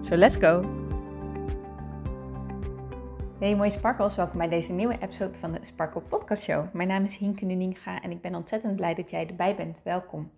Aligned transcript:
So 0.00 0.16
let's 0.16 0.36
go! 0.36 0.64
Hey 3.38 3.56
mooie 3.56 3.70
sparkles, 3.70 4.14
welkom 4.14 4.38
bij 4.38 4.48
deze 4.48 4.72
nieuwe 4.72 4.98
episode 5.00 5.34
van 5.34 5.52
de 5.52 5.58
Sparkle 5.62 6.00
Podcast 6.00 6.42
Show. 6.42 6.72
Mijn 6.72 6.88
naam 6.88 7.04
is 7.04 7.16
Hienke 7.16 7.44
Nuninga 7.44 8.02
en 8.02 8.10
ik 8.10 8.20
ben 8.20 8.34
ontzettend 8.34 8.76
blij 8.76 8.94
dat 8.94 9.10
jij 9.10 9.26
erbij 9.26 9.54
bent. 9.54 9.80
Welkom. 9.82 10.30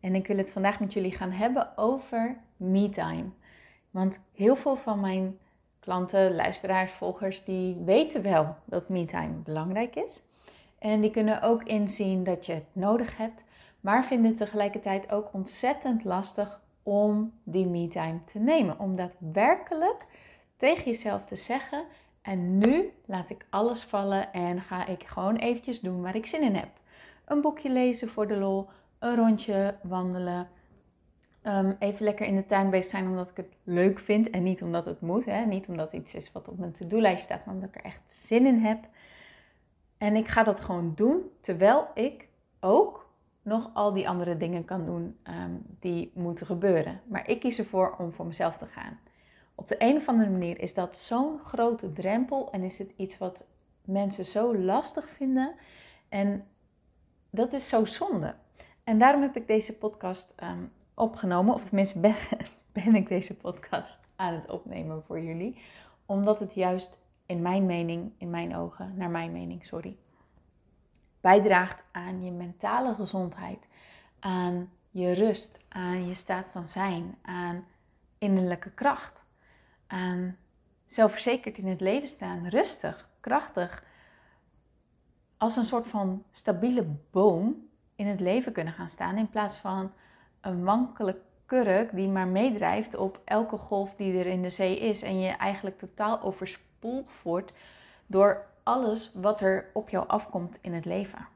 En 0.00 0.14
ik 0.14 0.26
wil 0.26 0.36
het 0.36 0.50
vandaag 0.50 0.80
met 0.80 0.92
jullie 0.92 1.12
gaan 1.12 1.30
hebben 1.30 1.78
over 1.78 2.36
me-time. 2.56 3.24
Want 3.90 4.20
heel 4.34 4.56
veel 4.56 4.76
van 4.76 5.00
mijn 5.00 5.38
klanten, 5.80 6.34
luisteraars, 6.34 6.92
volgers, 6.92 7.44
die 7.44 7.76
weten 7.84 8.22
wel 8.22 8.56
dat 8.64 8.88
me-time 8.88 9.34
belangrijk 9.44 9.96
is. 9.96 10.22
En 10.78 11.00
die 11.00 11.10
kunnen 11.10 11.42
ook 11.42 11.62
inzien 11.62 12.24
dat 12.24 12.46
je 12.46 12.52
het 12.52 12.66
nodig 12.72 13.16
hebt, 13.16 13.44
maar 13.80 14.04
vinden 14.04 14.30
het 14.30 14.38
tegelijkertijd 14.38 15.10
ook 15.10 15.28
ontzettend 15.32 16.04
lastig 16.04 16.61
om 16.82 17.32
die 17.42 17.66
me-time 17.66 18.24
te 18.24 18.38
nemen. 18.38 18.78
Om 18.78 18.96
daadwerkelijk 18.96 20.06
tegen 20.56 20.84
jezelf 20.84 21.24
te 21.24 21.36
zeggen: 21.36 21.84
en 22.22 22.58
nu 22.58 22.92
laat 23.06 23.30
ik 23.30 23.46
alles 23.50 23.82
vallen 23.82 24.32
en 24.32 24.60
ga 24.60 24.86
ik 24.86 25.02
gewoon 25.06 25.36
eventjes 25.36 25.80
doen 25.80 26.02
waar 26.02 26.16
ik 26.16 26.26
zin 26.26 26.42
in 26.42 26.54
heb. 26.54 26.68
Een 27.24 27.40
boekje 27.40 27.70
lezen 27.70 28.08
voor 28.08 28.26
de 28.26 28.36
lol, 28.36 28.68
een 28.98 29.16
rondje 29.16 29.74
wandelen. 29.82 30.48
Ehm, 31.42 31.72
even 31.78 32.04
lekker 32.04 32.26
in 32.26 32.36
de 32.36 32.46
tuin 32.46 32.70
bezig 32.70 32.90
zijn 32.90 33.06
omdat 33.06 33.30
ik 33.30 33.36
het 33.36 33.56
leuk 33.62 33.98
vind 33.98 34.30
en 34.30 34.42
niet 34.42 34.62
omdat 34.62 34.84
het 34.84 35.00
moet. 35.00 35.24
Hè? 35.24 35.44
Niet 35.44 35.68
omdat 35.68 35.92
het 35.92 36.00
iets 36.00 36.14
is 36.14 36.32
wat 36.32 36.48
op 36.48 36.58
mijn 36.58 36.72
to-do-lijst 36.72 37.24
staat, 37.24 37.44
maar 37.44 37.54
omdat 37.54 37.68
ik 37.68 37.76
er 37.76 37.84
echt 37.84 38.02
zin 38.06 38.46
in 38.46 38.58
heb. 38.58 38.88
En 39.98 40.16
ik 40.16 40.28
ga 40.28 40.42
dat 40.42 40.60
gewoon 40.60 40.92
doen 40.94 41.30
terwijl 41.40 41.86
ik 41.94 42.28
ook 42.60 43.01
nog 43.42 43.70
al 43.74 43.92
die 43.92 44.08
andere 44.08 44.36
dingen 44.36 44.64
kan 44.64 44.84
doen 44.84 45.16
um, 45.28 45.62
die 45.80 46.10
moeten 46.14 46.46
gebeuren. 46.46 47.00
Maar 47.06 47.28
ik 47.28 47.40
kies 47.40 47.58
ervoor 47.58 47.94
om 47.98 48.12
voor 48.12 48.26
mezelf 48.26 48.56
te 48.56 48.66
gaan. 48.66 48.98
Op 49.54 49.66
de 49.66 49.76
een 49.78 49.96
of 49.96 50.08
andere 50.08 50.30
manier 50.30 50.60
is 50.60 50.74
dat 50.74 50.98
zo'n 50.98 51.38
grote 51.38 51.92
drempel 51.92 52.50
en 52.50 52.62
is 52.62 52.78
het 52.78 52.92
iets 52.96 53.18
wat 53.18 53.44
mensen 53.84 54.24
zo 54.24 54.56
lastig 54.56 55.08
vinden. 55.08 55.54
En 56.08 56.46
dat 57.30 57.52
is 57.52 57.68
zo 57.68 57.84
zonde. 57.84 58.34
En 58.84 58.98
daarom 58.98 59.22
heb 59.22 59.36
ik 59.36 59.46
deze 59.46 59.78
podcast 59.78 60.34
um, 60.42 60.72
opgenomen, 60.94 61.54
of 61.54 61.64
tenminste 61.64 61.98
ben 62.72 62.94
ik 62.94 63.08
deze 63.08 63.36
podcast 63.36 64.00
aan 64.16 64.34
het 64.34 64.50
opnemen 64.50 65.02
voor 65.02 65.20
jullie. 65.20 65.58
Omdat 66.06 66.38
het 66.38 66.54
juist 66.54 66.98
in 67.26 67.42
mijn 67.42 67.66
mening, 67.66 68.12
in 68.18 68.30
mijn 68.30 68.56
ogen, 68.56 68.94
naar 68.96 69.10
mijn 69.10 69.32
mening, 69.32 69.66
sorry, 69.66 69.96
bijdraagt 71.22 71.84
aan 71.92 72.24
je 72.24 72.30
mentale 72.30 72.94
gezondheid, 72.94 73.68
aan 74.18 74.70
je 74.90 75.12
rust, 75.12 75.58
aan 75.68 76.08
je 76.08 76.14
staat 76.14 76.46
van 76.52 76.66
zijn, 76.66 77.18
aan 77.22 77.64
innerlijke 78.18 78.70
kracht, 78.70 79.24
aan 79.86 80.36
zelfverzekerd 80.86 81.58
in 81.58 81.68
het 81.68 81.80
leven 81.80 82.08
staan, 82.08 82.48
rustig, 82.48 83.08
krachtig, 83.20 83.84
als 85.36 85.56
een 85.56 85.64
soort 85.64 85.86
van 85.86 86.24
stabiele 86.32 86.86
boom 87.10 87.68
in 87.96 88.06
het 88.06 88.20
leven 88.20 88.52
kunnen 88.52 88.72
gaan 88.72 88.90
staan 88.90 89.16
in 89.16 89.30
plaats 89.30 89.56
van 89.56 89.92
een 90.40 90.64
wankele 90.64 91.20
kurk 91.46 91.94
die 91.94 92.08
maar 92.08 92.28
meedrijft 92.28 92.94
op 92.94 93.20
elke 93.24 93.56
golf 93.56 93.94
die 93.94 94.18
er 94.18 94.26
in 94.26 94.42
de 94.42 94.50
zee 94.50 94.78
is 94.78 95.02
en 95.02 95.20
je 95.20 95.28
eigenlijk 95.28 95.78
totaal 95.78 96.22
overspoeld 96.22 97.10
wordt 97.22 97.52
door 98.06 98.44
alles 98.62 99.12
wat 99.14 99.40
er 99.40 99.70
op 99.72 99.88
jou 99.88 100.08
afkomt 100.08 100.58
in 100.60 100.74
het 100.74 100.84
leven. 100.84 101.26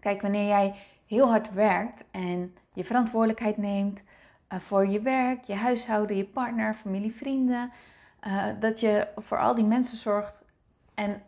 Kijk, 0.00 0.22
wanneer 0.22 0.46
jij 0.46 0.74
heel 1.06 1.28
hard 1.28 1.52
werkt 1.52 2.04
en 2.10 2.56
je 2.72 2.84
verantwoordelijkheid 2.84 3.56
neemt 3.56 4.02
uh, 4.52 4.60
voor 4.60 4.86
je 4.86 5.00
werk, 5.00 5.44
je 5.44 5.54
huishouden, 5.54 6.16
je 6.16 6.24
partner, 6.24 6.74
familie, 6.74 7.14
vrienden, 7.14 7.72
uh, 8.26 8.46
dat 8.60 8.80
je 8.80 9.08
voor 9.16 9.38
al 9.38 9.54
die 9.54 9.64
mensen 9.64 9.98
zorgt 9.98 10.44
en, 10.94 11.22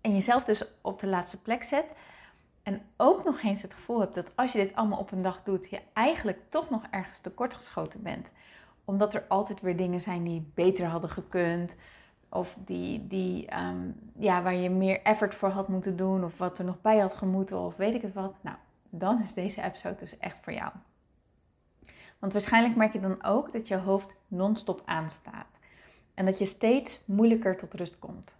en 0.00 0.14
jezelf 0.14 0.44
dus 0.44 0.64
op 0.80 1.00
de 1.00 1.06
laatste 1.06 1.42
plek 1.42 1.62
zet. 1.62 1.94
En 2.62 2.82
ook 2.96 3.24
nog 3.24 3.42
eens 3.42 3.62
het 3.62 3.74
gevoel 3.74 4.00
hebt 4.00 4.14
dat 4.14 4.36
als 4.36 4.52
je 4.52 4.58
dit 4.58 4.74
allemaal 4.74 4.98
op 4.98 5.12
een 5.12 5.22
dag 5.22 5.42
doet, 5.42 5.70
je 5.70 5.80
eigenlijk 5.92 6.38
toch 6.48 6.70
nog 6.70 6.82
ergens 6.90 7.18
tekortgeschoten 7.18 8.02
bent. 8.02 8.30
Omdat 8.84 9.14
er 9.14 9.24
altijd 9.28 9.60
weer 9.60 9.76
dingen 9.76 10.00
zijn 10.00 10.24
die 10.24 10.50
beter 10.54 10.86
hadden 10.86 11.10
gekund. 11.10 11.76
Of 12.34 12.56
die, 12.64 13.06
die, 13.06 13.56
um, 13.56 13.94
ja, 14.18 14.42
waar 14.42 14.54
je 14.54 14.70
meer 14.70 15.02
effort 15.02 15.34
voor 15.34 15.48
had 15.48 15.68
moeten 15.68 15.96
doen. 15.96 16.24
Of 16.24 16.38
wat 16.38 16.58
er 16.58 16.64
nog 16.64 16.80
bij 16.80 16.98
had 16.98 17.14
gemoeten. 17.14 17.58
Of 17.58 17.76
weet 17.76 17.94
ik 17.94 18.02
het 18.02 18.12
wat. 18.12 18.38
Nou, 18.40 18.56
dan 18.90 19.22
is 19.22 19.34
deze 19.34 19.62
episode 19.62 19.96
dus 19.98 20.18
echt 20.18 20.38
voor 20.40 20.52
jou. 20.52 20.72
Want 22.18 22.32
waarschijnlijk 22.32 22.76
merk 22.76 22.92
je 22.92 23.00
dan 23.00 23.24
ook 23.24 23.52
dat 23.52 23.68
je 23.68 23.76
hoofd 23.76 24.16
non-stop 24.28 24.82
aanstaat. 24.84 25.46
En 26.14 26.24
dat 26.24 26.38
je 26.38 26.44
steeds 26.44 27.02
moeilijker 27.04 27.56
tot 27.56 27.74
rust 27.74 27.98
komt. 27.98 28.34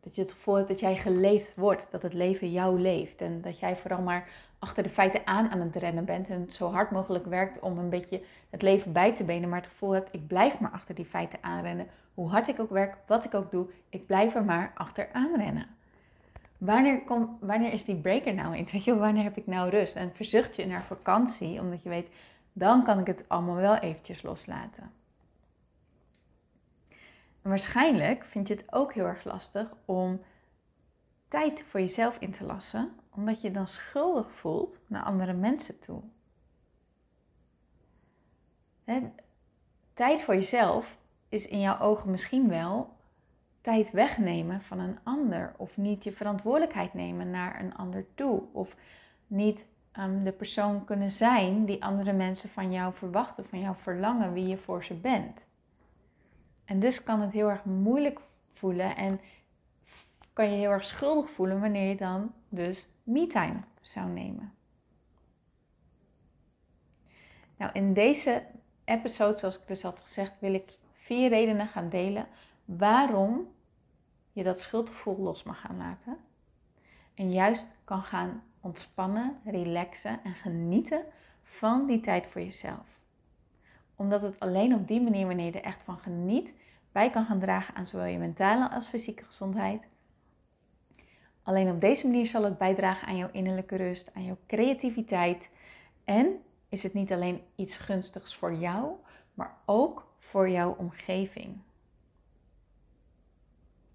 Dat 0.00 0.14
je 0.14 0.22
het 0.22 0.32
gevoel 0.32 0.54
hebt 0.54 0.68
dat 0.68 0.80
jij 0.80 0.96
geleefd 0.96 1.54
wordt, 1.54 1.88
dat 1.90 2.02
het 2.02 2.12
leven 2.12 2.50
jou 2.50 2.80
leeft. 2.80 3.20
En 3.20 3.40
dat 3.40 3.58
jij 3.58 3.76
vooral 3.76 4.02
maar 4.02 4.28
achter 4.58 4.82
de 4.82 4.90
feiten 4.90 5.26
aan 5.26 5.50
aan 5.50 5.60
het 5.60 5.76
rennen 5.76 6.04
bent. 6.04 6.28
En 6.28 6.50
zo 6.50 6.70
hard 6.70 6.90
mogelijk 6.90 7.26
werkt 7.26 7.60
om 7.60 7.78
een 7.78 7.90
beetje 7.90 8.22
het 8.50 8.62
leven 8.62 8.92
bij 8.92 9.14
te 9.14 9.24
benen. 9.24 9.48
Maar 9.48 9.60
het 9.60 9.70
gevoel 9.70 9.90
hebt, 9.90 10.14
ik 10.14 10.26
blijf 10.26 10.60
maar 10.60 10.70
achter 10.70 10.94
die 10.94 11.04
feiten 11.04 11.38
aanrennen. 11.42 11.86
Hoe 12.14 12.30
hard 12.30 12.48
ik 12.48 12.60
ook 12.60 12.70
werk, 12.70 12.96
wat 13.06 13.24
ik 13.24 13.34
ook 13.34 13.50
doe, 13.50 13.66
ik 13.88 14.06
blijf 14.06 14.34
er 14.34 14.44
maar 14.44 14.72
achteraan 14.74 15.36
rennen. 15.36 15.66
Wanneer, 16.58 17.02
kom, 17.02 17.38
wanneer 17.40 17.72
is 17.72 17.84
die 17.84 17.96
breaker 17.96 18.34
nou 18.34 18.56
in? 18.56 18.68
Weet 18.72 18.84
je, 18.84 18.96
wanneer 18.96 19.22
heb 19.22 19.36
ik 19.36 19.46
nou 19.46 19.70
rust? 19.70 19.96
En 19.96 20.14
verzucht 20.14 20.56
je 20.56 20.66
naar 20.66 20.82
vakantie, 20.82 21.60
omdat 21.60 21.82
je 21.82 21.88
weet, 21.88 22.08
dan 22.52 22.84
kan 22.84 22.98
ik 22.98 23.06
het 23.06 23.24
allemaal 23.28 23.54
wel 23.54 23.76
eventjes 23.76 24.22
loslaten. 24.22 24.92
En 27.42 27.48
waarschijnlijk 27.48 28.24
vind 28.24 28.48
je 28.48 28.54
het 28.54 28.72
ook 28.72 28.92
heel 28.92 29.06
erg 29.06 29.24
lastig 29.24 29.74
om 29.84 30.20
tijd 31.28 31.62
voor 31.62 31.80
jezelf 31.80 32.16
in 32.18 32.30
te 32.30 32.44
lassen, 32.44 32.92
omdat 33.10 33.40
je 33.40 33.50
dan 33.50 33.66
schuldig 33.66 34.32
voelt 34.32 34.80
naar 34.86 35.02
andere 35.02 35.32
mensen 35.32 35.78
toe. 35.78 36.02
tijd 39.94 40.22
voor 40.22 40.34
jezelf 40.34 40.96
is 41.32 41.48
in 41.48 41.60
jouw 41.60 41.78
ogen 41.78 42.10
misschien 42.10 42.48
wel 42.48 42.96
tijd 43.60 43.90
wegnemen 43.90 44.62
van 44.62 44.78
een 44.78 44.98
ander, 45.02 45.54
of 45.56 45.76
niet 45.76 46.04
je 46.04 46.12
verantwoordelijkheid 46.12 46.94
nemen 46.94 47.30
naar 47.30 47.60
een 47.60 47.74
ander 47.74 48.06
toe, 48.14 48.42
of 48.52 48.76
niet 49.26 49.66
um, 49.98 50.24
de 50.24 50.32
persoon 50.32 50.84
kunnen 50.84 51.10
zijn 51.10 51.64
die 51.64 51.84
andere 51.84 52.12
mensen 52.12 52.48
van 52.48 52.72
jou 52.72 52.94
verwachten, 52.94 53.48
van 53.48 53.60
jou 53.60 53.76
verlangen, 53.78 54.32
wie 54.32 54.46
je 54.46 54.56
voor 54.56 54.84
ze 54.84 54.94
bent. 54.94 55.46
En 56.64 56.80
dus 56.80 57.02
kan 57.02 57.20
het 57.20 57.32
heel 57.32 57.50
erg 57.50 57.64
moeilijk 57.64 58.20
voelen 58.52 58.96
en 58.96 59.20
kan 60.32 60.50
je 60.50 60.56
heel 60.56 60.70
erg 60.70 60.84
schuldig 60.84 61.30
voelen 61.30 61.60
wanneer 61.60 61.88
je 61.88 61.96
dan 61.96 62.32
dus 62.48 62.88
me-time 63.02 63.60
zou 63.80 64.08
nemen. 64.08 64.52
Nou, 67.56 67.72
in 67.72 67.92
deze 67.92 68.42
episode, 68.84 69.36
zoals 69.36 69.58
ik 69.58 69.66
dus 69.66 69.82
had 69.82 70.00
gezegd, 70.00 70.40
wil 70.40 70.54
ik 70.54 70.80
vier 71.02 71.28
redenen 71.28 71.68
gaan 71.68 71.88
delen 71.88 72.26
waarom 72.64 73.48
je 74.32 74.42
dat 74.42 74.60
schuldgevoel 74.60 75.18
los 75.18 75.42
mag 75.42 75.60
gaan 75.60 75.76
laten. 75.76 76.16
En 77.14 77.32
juist 77.32 77.68
kan 77.84 78.02
gaan 78.02 78.42
ontspannen, 78.60 79.40
relaxen 79.44 80.20
en 80.24 80.34
genieten 80.34 81.04
van 81.42 81.86
die 81.86 82.00
tijd 82.00 82.26
voor 82.26 82.40
jezelf. 82.40 82.86
Omdat 83.96 84.22
het 84.22 84.40
alleen 84.40 84.74
op 84.74 84.88
die 84.88 85.00
manier, 85.00 85.26
wanneer 85.26 85.46
je 85.46 85.52
er 85.52 85.64
echt 85.64 85.82
van 85.82 85.98
geniet, 85.98 86.54
bij 86.92 87.10
kan 87.10 87.24
gaan 87.24 87.40
dragen 87.40 87.74
aan 87.74 87.86
zowel 87.86 88.06
je 88.06 88.18
mentale 88.18 88.70
als 88.70 88.86
fysieke 88.86 89.24
gezondheid. 89.24 89.88
Alleen 91.42 91.70
op 91.70 91.80
deze 91.80 92.06
manier 92.06 92.26
zal 92.26 92.42
het 92.42 92.58
bijdragen 92.58 93.08
aan 93.08 93.16
jouw 93.16 93.30
innerlijke 93.32 93.76
rust, 93.76 94.14
aan 94.14 94.24
jouw 94.24 94.38
creativiteit. 94.46 95.50
En 96.04 96.42
is 96.68 96.82
het 96.82 96.94
niet 96.94 97.12
alleen 97.12 97.42
iets 97.54 97.76
gunstigs 97.76 98.34
voor 98.34 98.54
jou, 98.54 98.92
maar 99.34 99.56
ook 99.64 100.11
voor 100.22 100.48
jouw 100.48 100.74
omgeving. 100.78 101.58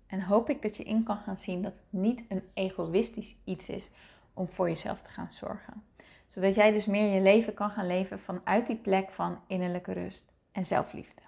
En 0.08 0.22
hoop 0.22 0.50
ik 0.50 0.62
dat 0.62 0.78
je 0.78 0.84
in 0.84 1.04
kan 1.04 1.18
gaan 1.18 1.38
zien 1.38 1.62
dat 1.62 1.74
het 1.74 2.02
niet 2.02 2.24
een 2.30 2.44
egoïstisch 2.54 3.36
iets 3.44 3.70
is 3.70 3.90
om 4.34 4.50
voor 4.50 4.68
jezelf 4.68 5.02
te 5.02 5.10
gaan 5.10 5.32
zorgen. 5.32 5.84
Zodat 6.26 6.56
jij 6.56 6.72
dus 6.72 6.86
meer 6.86 7.14
je 7.14 7.22
leven 7.22 7.54
kan 7.54 7.70
gaan 7.70 7.88
leven 7.88 8.20
vanuit 8.20 8.68
die 8.68 8.76
plek 8.76 9.12
van 9.12 9.40
innerlijke 9.48 9.92
rust 9.94 10.26
en 10.52 10.66
zelfliefde. 10.66 11.22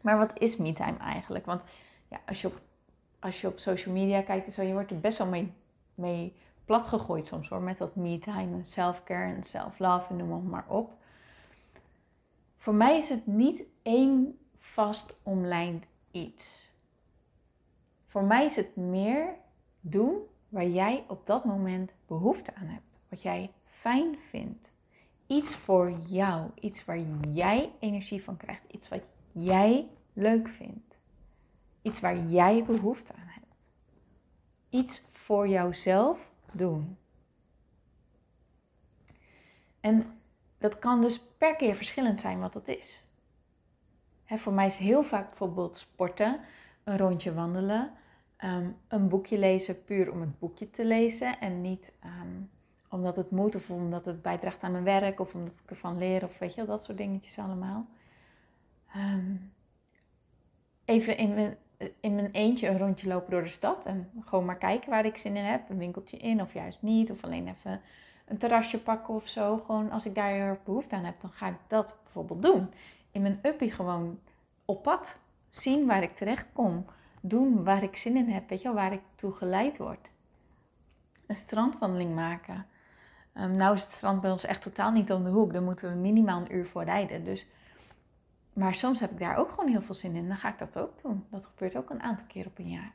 Maar 0.00 0.18
wat 0.18 0.38
is 0.38 0.56
me-time 0.56 0.98
eigenlijk? 0.98 1.46
Want 1.46 1.62
ja, 2.08 2.20
als, 2.26 2.40
je 2.40 2.46
op, 2.46 2.60
als 3.18 3.40
je 3.40 3.46
op 3.46 3.58
social 3.58 3.94
media 3.94 4.22
kijkt, 4.22 4.52
zo, 4.52 4.62
je 4.62 4.72
wordt 4.72 4.90
er 4.90 5.00
best 5.00 5.18
wel 5.18 5.26
mee, 5.26 5.52
mee 5.94 6.36
platgegooid 6.64 7.26
soms 7.26 7.48
hoor. 7.48 7.60
Met 7.60 7.78
dat 7.78 7.96
me-time 7.96 8.56
en 8.56 8.64
self-care 8.64 9.34
en 9.34 9.42
self-love 9.42 10.08
en 10.08 10.16
noem 10.16 10.48
maar 10.48 10.66
op. 10.68 10.97
Voor 12.58 12.74
mij 12.74 12.98
is 12.98 13.08
het 13.08 13.26
niet 13.26 13.64
één 13.82 14.38
vast 14.56 15.16
omlijnd 15.22 15.84
iets. 16.10 16.70
Voor 18.06 18.24
mij 18.24 18.44
is 18.44 18.56
het 18.56 18.76
meer 18.76 19.34
doen 19.80 20.18
waar 20.48 20.66
jij 20.66 21.04
op 21.08 21.26
dat 21.26 21.44
moment 21.44 21.92
behoefte 22.06 22.54
aan 22.54 22.66
hebt. 22.66 22.98
Wat 23.08 23.22
jij 23.22 23.52
fijn 23.64 24.18
vindt. 24.18 24.70
Iets 25.26 25.56
voor 25.56 25.90
jou. 26.06 26.50
Iets 26.60 26.84
waar 26.84 27.00
jij 27.28 27.72
energie 27.78 28.24
van 28.24 28.36
krijgt. 28.36 28.62
Iets 28.70 28.88
wat 28.88 29.08
jij 29.32 29.88
leuk 30.12 30.48
vindt. 30.48 30.96
Iets 31.82 32.00
waar 32.00 32.18
jij 32.18 32.64
behoefte 32.64 33.12
aan 33.12 33.28
hebt. 33.28 33.68
Iets 34.68 35.02
voor 35.08 35.48
jouzelf 35.48 36.30
doen. 36.52 36.96
En 39.80 40.17
dat 40.58 40.78
kan 40.78 41.00
dus 41.00 41.20
per 41.20 41.56
keer 41.56 41.74
verschillend 41.74 42.20
zijn 42.20 42.40
wat 42.40 42.52
dat 42.52 42.68
is. 42.68 43.02
voor 44.24 44.52
mij 44.52 44.66
is 44.66 44.76
heel 44.76 45.02
vaak 45.02 45.28
bijvoorbeeld 45.28 45.76
sporten, 45.76 46.40
een 46.84 46.98
rondje 46.98 47.34
wandelen, 47.34 47.92
ehm, 48.36 48.70
een 48.88 49.08
boekje 49.08 49.38
lezen 49.38 49.84
puur 49.84 50.12
om 50.12 50.20
het 50.20 50.38
boekje 50.38 50.70
te 50.70 50.84
lezen 50.84 51.40
en 51.40 51.60
niet 51.60 51.92
ehm, 52.00 52.42
omdat 52.88 53.16
het 53.16 53.30
moet 53.30 53.54
of 53.54 53.70
omdat 53.70 54.04
het 54.04 54.22
bijdraagt 54.22 54.62
aan 54.62 54.72
mijn 54.72 54.84
werk 54.84 55.20
of 55.20 55.34
omdat 55.34 55.60
ik 55.64 55.70
ervan 55.70 55.98
leer 55.98 56.24
of 56.24 56.38
weet 56.38 56.54
je, 56.54 56.64
dat 56.64 56.82
soort 56.82 56.98
dingetjes 56.98 57.38
allemaal. 57.38 57.86
Ehm, 58.92 59.34
even 60.84 61.16
in 61.16 61.34
mijn, 61.34 61.56
in 62.00 62.14
mijn 62.14 62.30
eentje 62.30 62.68
een 62.68 62.78
rondje 62.78 63.08
lopen 63.08 63.30
door 63.30 63.42
de 63.42 63.48
stad 63.48 63.86
en 63.86 64.10
gewoon 64.24 64.44
maar 64.44 64.58
kijken 64.58 64.90
waar 64.90 65.04
ik 65.04 65.16
zin 65.16 65.36
in 65.36 65.44
heb. 65.44 65.70
Een 65.70 65.78
winkeltje 65.78 66.16
in 66.16 66.40
of 66.40 66.54
juist 66.54 66.82
niet. 66.82 67.10
Of 67.10 67.24
alleen 67.24 67.48
even 67.48 67.80
een 68.28 68.38
terrasje 68.38 68.80
pakken 68.80 69.14
of 69.14 69.28
zo. 69.28 69.58
Gewoon 69.58 69.90
als 69.90 70.06
ik 70.06 70.14
daar 70.14 70.58
behoefte 70.64 70.94
aan 70.94 71.04
heb, 71.04 71.20
dan 71.20 71.30
ga 71.30 71.46
ik 71.46 71.58
dat 71.66 71.96
bijvoorbeeld 72.02 72.42
doen. 72.42 72.72
In 73.10 73.22
mijn 73.22 73.38
uppie 73.42 73.70
gewoon 73.70 74.18
op 74.64 74.82
pad. 74.82 75.16
Zien 75.48 75.86
waar 75.86 76.02
ik 76.02 76.16
terecht 76.16 76.46
kom. 76.52 76.84
Doen 77.20 77.64
waar 77.64 77.82
ik 77.82 77.96
zin 77.96 78.16
in 78.16 78.28
heb. 78.28 78.48
Weet 78.48 78.62
je 78.62 78.68
wel, 78.68 78.76
waar 78.76 78.92
ik 78.92 79.02
toe 79.14 79.32
geleid 79.32 79.76
word. 79.76 80.10
Een 81.26 81.36
strandwandeling 81.36 82.14
maken. 82.14 82.66
Um, 83.34 83.56
nou 83.56 83.74
is 83.74 83.82
het 83.82 83.92
strand 83.92 84.20
bij 84.20 84.30
ons 84.30 84.44
echt 84.44 84.62
totaal 84.62 84.90
niet 84.90 85.12
om 85.12 85.24
de 85.24 85.30
hoek. 85.30 85.52
Daar 85.52 85.62
moeten 85.62 85.90
we 85.90 85.96
minimaal 85.96 86.40
een 86.40 86.54
uur 86.54 86.66
voor 86.66 86.84
rijden. 86.84 87.24
Dus 87.24 87.46
maar 88.52 88.74
soms 88.74 89.00
heb 89.00 89.10
ik 89.10 89.18
daar 89.18 89.36
ook 89.36 89.50
gewoon 89.50 89.70
heel 89.70 89.82
veel 89.82 89.94
zin 89.94 90.14
in. 90.14 90.28
Dan 90.28 90.36
ga 90.36 90.48
ik 90.48 90.58
dat 90.58 90.78
ook 90.78 91.02
doen. 91.02 91.24
Dat 91.30 91.46
gebeurt 91.46 91.76
ook 91.76 91.90
een 91.90 92.02
aantal 92.02 92.26
keer 92.26 92.46
op 92.46 92.58
een 92.58 92.70
jaar. 92.70 92.92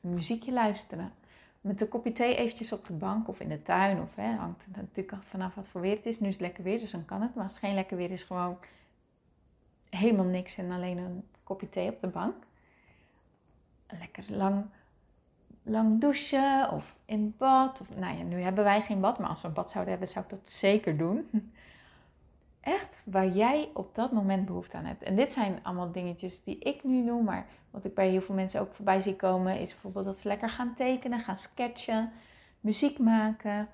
Muziekje 0.00 0.52
luisteren. 0.52 1.12
Met 1.60 1.80
een 1.80 1.88
kopje 1.88 2.12
thee 2.12 2.36
eventjes 2.36 2.72
op 2.72 2.86
de 2.86 2.92
bank 2.92 3.28
of 3.28 3.40
in 3.40 3.48
de 3.48 3.62
tuin. 3.62 4.00
Of 4.00 4.14
hè, 4.14 4.34
hangt 4.34 4.66
natuurlijk 4.76 5.22
vanaf 5.22 5.54
wat 5.54 5.68
voor 5.68 5.80
weer 5.80 5.96
het 5.96 6.06
is. 6.06 6.20
Nu 6.20 6.28
is 6.28 6.32
het 6.32 6.42
lekker 6.42 6.64
weer, 6.64 6.80
dus 6.80 6.90
dan 6.90 7.04
kan 7.04 7.22
het. 7.22 7.34
Maar 7.34 7.44
als 7.44 7.52
het 7.52 7.60
geen 7.60 7.74
lekker 7.74 7.96
weer 7.96 8.10
is, 8.10 8.22
gewoon 8.22 8.58
helemaal 9.90 10.24
niks 10.24 10.56
en 10.56 10.70
alleen 10.70 10.98
een 10.98 11.24
kopje 11.44 11.68
thee 11.68 11.88
op 11.88 11.98
de 11.98 12.06
bank. 12.06 12.34
Lekker 13.98 14.24
lang, 14.28 14.64
lang 15.62 16.00
douchen 16.00 16.70
of 16.70 16.96
in 17.04 17.34
bad. 17.36 17.80
Of, 17.80 17.96
nou 17.96 18.16
ja, 18.16 18.22
nu 18.22 18.40
hebben 18.40 18.64
wij 18.64 18.82
geen 18.82 19.00
bad, 19.00 19.18
maar 19.18 19.28
als 19.28 19.42
we 19.42 19.48
een 19.48 19.54
bad 19.54 19.70
zouden 19.70 19.92
hebben, 19.92 20.10
zou 20.10 20.24
ik 20.24 20.30
dat 20.30 20.48
zeker 20.50 20.96
doen. 20.96 21.28
Echt 22.60 23.00
waar 23.04 23.28
jij 23.28 23.70
op 23.74 23.94
dat 23.94 24.12
moment 24.12 24.46
behoefte 24.46 24.76
aan 24.76 24.84
hebt. 24.84 25.02
En 25.02 25.16
dit 25.16 25.32
zijn 25.32 25.58
allemaal 25.62 25.92
dingetjes 25.92 26.42
die 26.42 26.58
ik 26.58 26.84
nu 26.84 27.04
doe, 27.04 27.22
maar 27.22 27.46
wat 27.70 27.84
ik 27.84 27.94
bij 27.94 28.08
heel 28.08 28.20
veel 28.20 28.34
mensen 28.34 28.60
ook 28.60 28.72
voorbij 28.72 29.00
zie 29.00 29.16
komen, 29.16 29.58
is 29.60 29.72
bijvoorbeeld 29.72 30.04
dat 30.04 30.18
ze 30.18 30.28
lekker 30.28 30.48
gaan 30.48 30.74
tekenen, 30.74 31.20
gaan 31.20 31.38
sketchen, 31.38 32.12
muziek 32.60 32.98
maken, 32.98 33.68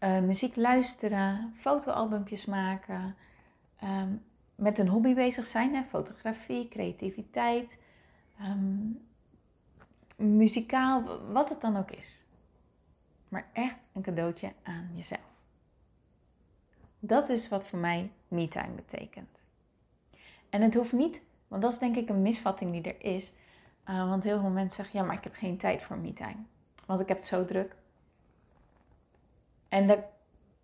uh, 0.00 0.18
muziek 0.18 0.56
luisteren, 0.56 1.54
fotoalbumpjes 1.56 2.44
maken, 2.44 3.16
ehm, 3.80 4.08
met 4.54 4.78
een 4.78 4.88
hobby 4.88 5.14
bezig 5.14 5.46
zijn, 5.46 5.74
hè, 5.74 5.82
fotografie, 5.82 6.68
creativiteit, 6.68 7.78
um, 8.40 9.00
muzikaal, 10.16 11.02
wat 11.32 11.48
het 11.48 11.60
dan 11.60 11.76
ook 11.76 11.90
is. 11.90 12.24
Maar 13.28 13.46
echt 13.52 13.78
een 13.92 14.02
cadeautje 14.02 14.52
aan 14.62 14.90
jezelf. 14.94 15.33
Dat 17.06 17.28
is 17.28 17.48
wat 17.48 17.66
voor 17.66 17.78
mij 17.78 18.10
me-time 18.28 18.74
betekent. 18.74 19.42
En 20.48 20.62
het 20.62 20.74
hoeft 20.74 20.92
niet, 20.92 21.20
want 21.48 21.62
dat 21.62 21.72
is 21.72 21.78
denk 21.78 21.96
ik 21.96 22.08
een 22.08 22.22
misvatting 22.22 22.72
die 22.72 22.92
er 22.92 23.04
is. 23.04 23.32
Uh, 23.88 24.08
want 24.08 24.22
heel 24.22 24.40
veel 24.40 24.50
mensen 24.50 24.84
zeggen, 24.84 25.00
ja, 25.00 25.06
maar 25.06 25.16
ik 25.16 25.24
heb 25.24 25.34
geen 25.34 25.56
tijd 25.56 25.82
voor 25.82 25.98
me-time. 25.98 26.42
Want 26.86 27.00
ik 27.00 27.08
heb 27.08 27.16
het 27.16 27.26
zo 27.26 27.44
druk. 27.44 27.76
En 29.68 29.86
daar 29.86 30.04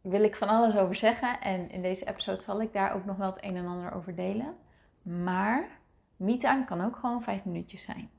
wil 0.01 0.23
ik 0.23 0.37
van 0.37 0.49
alles 0.49 0.77
over 0.77 0.95
zeggen. 0.95 1.41
En 1.41 1.71
in 1.71 1.83
deze 1.83 2.09
episode 2.09 2.41
zal 2.41 2.61
ik 2.61 2.73
daar 2.73 2.95
ook 2.95 3.05
nog 3.05 3.17
wel 3.17 3.33
het 3.33 3.45
een 3.45 3.57
en 3.57 3.67
ander 3.67 3.93
over 3.93 4.15
delen. 4.15 4.57
Maar 5.03 5.69
me-time 6.17 6.65
kan 6.65 6.85
ook 6.85 6.97
gewoon 6.97 7.23
vijf 7.23 7.45
minuutjes 7.45 7.83
zijn. 7.83 8.11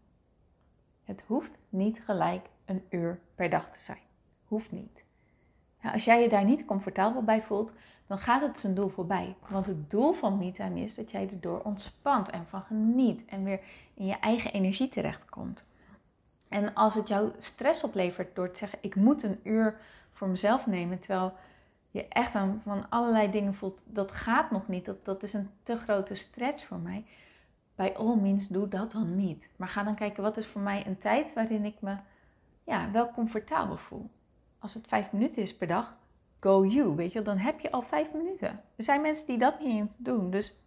Het 1.03 1.23
hoeft 1.27 1.59
niet 1.69 2.01
gelijk 2.05 2.49
een 2.65 2.85
uur 2.89 3.19
per 3.35 3.49
dag 3.49 3.71
te 3.71 3.79
zijn. 3.79 4.01
Hoeft 4.45 4.71
niet. 4.71 5.03
Als 5.83 6.05
jij 6.05 6.21
je 6.21 6.29
daar 6.29 6.45
niet 6.45 6.65
comfortabel 6.65 7.23
bij 7.23 7.41
voelt, 7.41 7.73
dan 8.07 8.19
gaat 8.19 8.41
het 8.41 8.59
zijn 8.59 8.75
doel 8.75 8.89
voorbij. 8.89 9.35
Want 9.47 9.65
het 9.65 9.89
doel 9.91 10.13
van 10.13 10.37
MeTime 10.37 10.79
is 10.79 10.95
dat 10.95 11.11
jij 11.11 11.29
erdoor 11.29 11.59
ontspant 11.59 12.29
en 12.29 12.45
van 12.47 12.61
geniet 12.61 13.25
en 13.25 13.43
weer 13.43 13.59
in 13.93 14.05
je 14.05 14.19
eigen 14.19 14.51
energie 14.51 14.89
terechtkomt. 14.89 15.65
En 16.49 16.73
als 16.73 16.95
het 16.95 17.07
jou 17.07 17.31
stress 17.37 17.83
oplevert 17.83 18.35
door 18.35 18.51
te 18.51 18.57
zeggen: 18.57 18.79
ik 18.81 18.95
moet 18.95 19.23
een 19.23 19.39
uur 19.43 19.79
voor 20.11 20.27
mezelf 20.27 20.67
nemen, 20.67 20.99
terwijl 20.99 21.33
je 21.91 22.07
echt 22.07 22.35
aan 22.35 22.59
van 22.63 22.89
allerlei 22.89 23.31
dingen 23.31 23.53
voelt, 23.53 23.83
dat 23.85 24.11
gaat 24.11 24.51
nog 24.51 24.67
niet, 24.67 24.85
dat, 24.85 25.05
dat 25.05 25.23
is 25.23 25.33
een 25.33 25.49
te 25.63 25.77
grote 25.77 26.15
stretch 26.15 26.65
voor 26.65 26.79
mij. 26.79 27.05
Bij 27.75 27.97
all 27.97 28.15
means, 28.15 28.47
doe 28.47 28.67
dat 28.67 28.91
dan 28.91 29.15
niet. 29.15 29.49
Maar 29.55 29.67
ga 29.67 29.83
dan 29.83 29.95
kijken, 29.95 30.23
wat 30.23 30.37
is 30.37 30.47
voor 30.47 30.61
mij 30.61 30.87
een 30.87 30.97
tijd 30.97 31.33
waarin 31.33 31.65
ik 31.65 31.81
me 31.81 31.95
ja, 32.63 32.91
wel 32.91 33.11
comfortabel 33.11 33.77
voel. 33.77 34.09
Als 34.61 34.73
het 34.73 34.87
vijf 34.87 35.11
minuten 35.11 35.41
is 35.41 35.55
per 35.55 35.67
dag, 35.67 35.95
go 36.39 36.65
you, 36.65 36.95
weet 36.95 37.11
je, 37.11 37.21
dan 37.21 37.37
heb 37.37 37.59
je 37.59 37.71
al 37.71 37.81
vijf 37.81 38.13
minuten. 38.13 38.61
Er 38.75 38.83
zijn 38.83 39.01
mensen 39.01 39.27
die 39.27 39.37
dat 39.37 39.59
niet 39.59 39.91
doen, 39.97 40.31
dus 40.31 40.61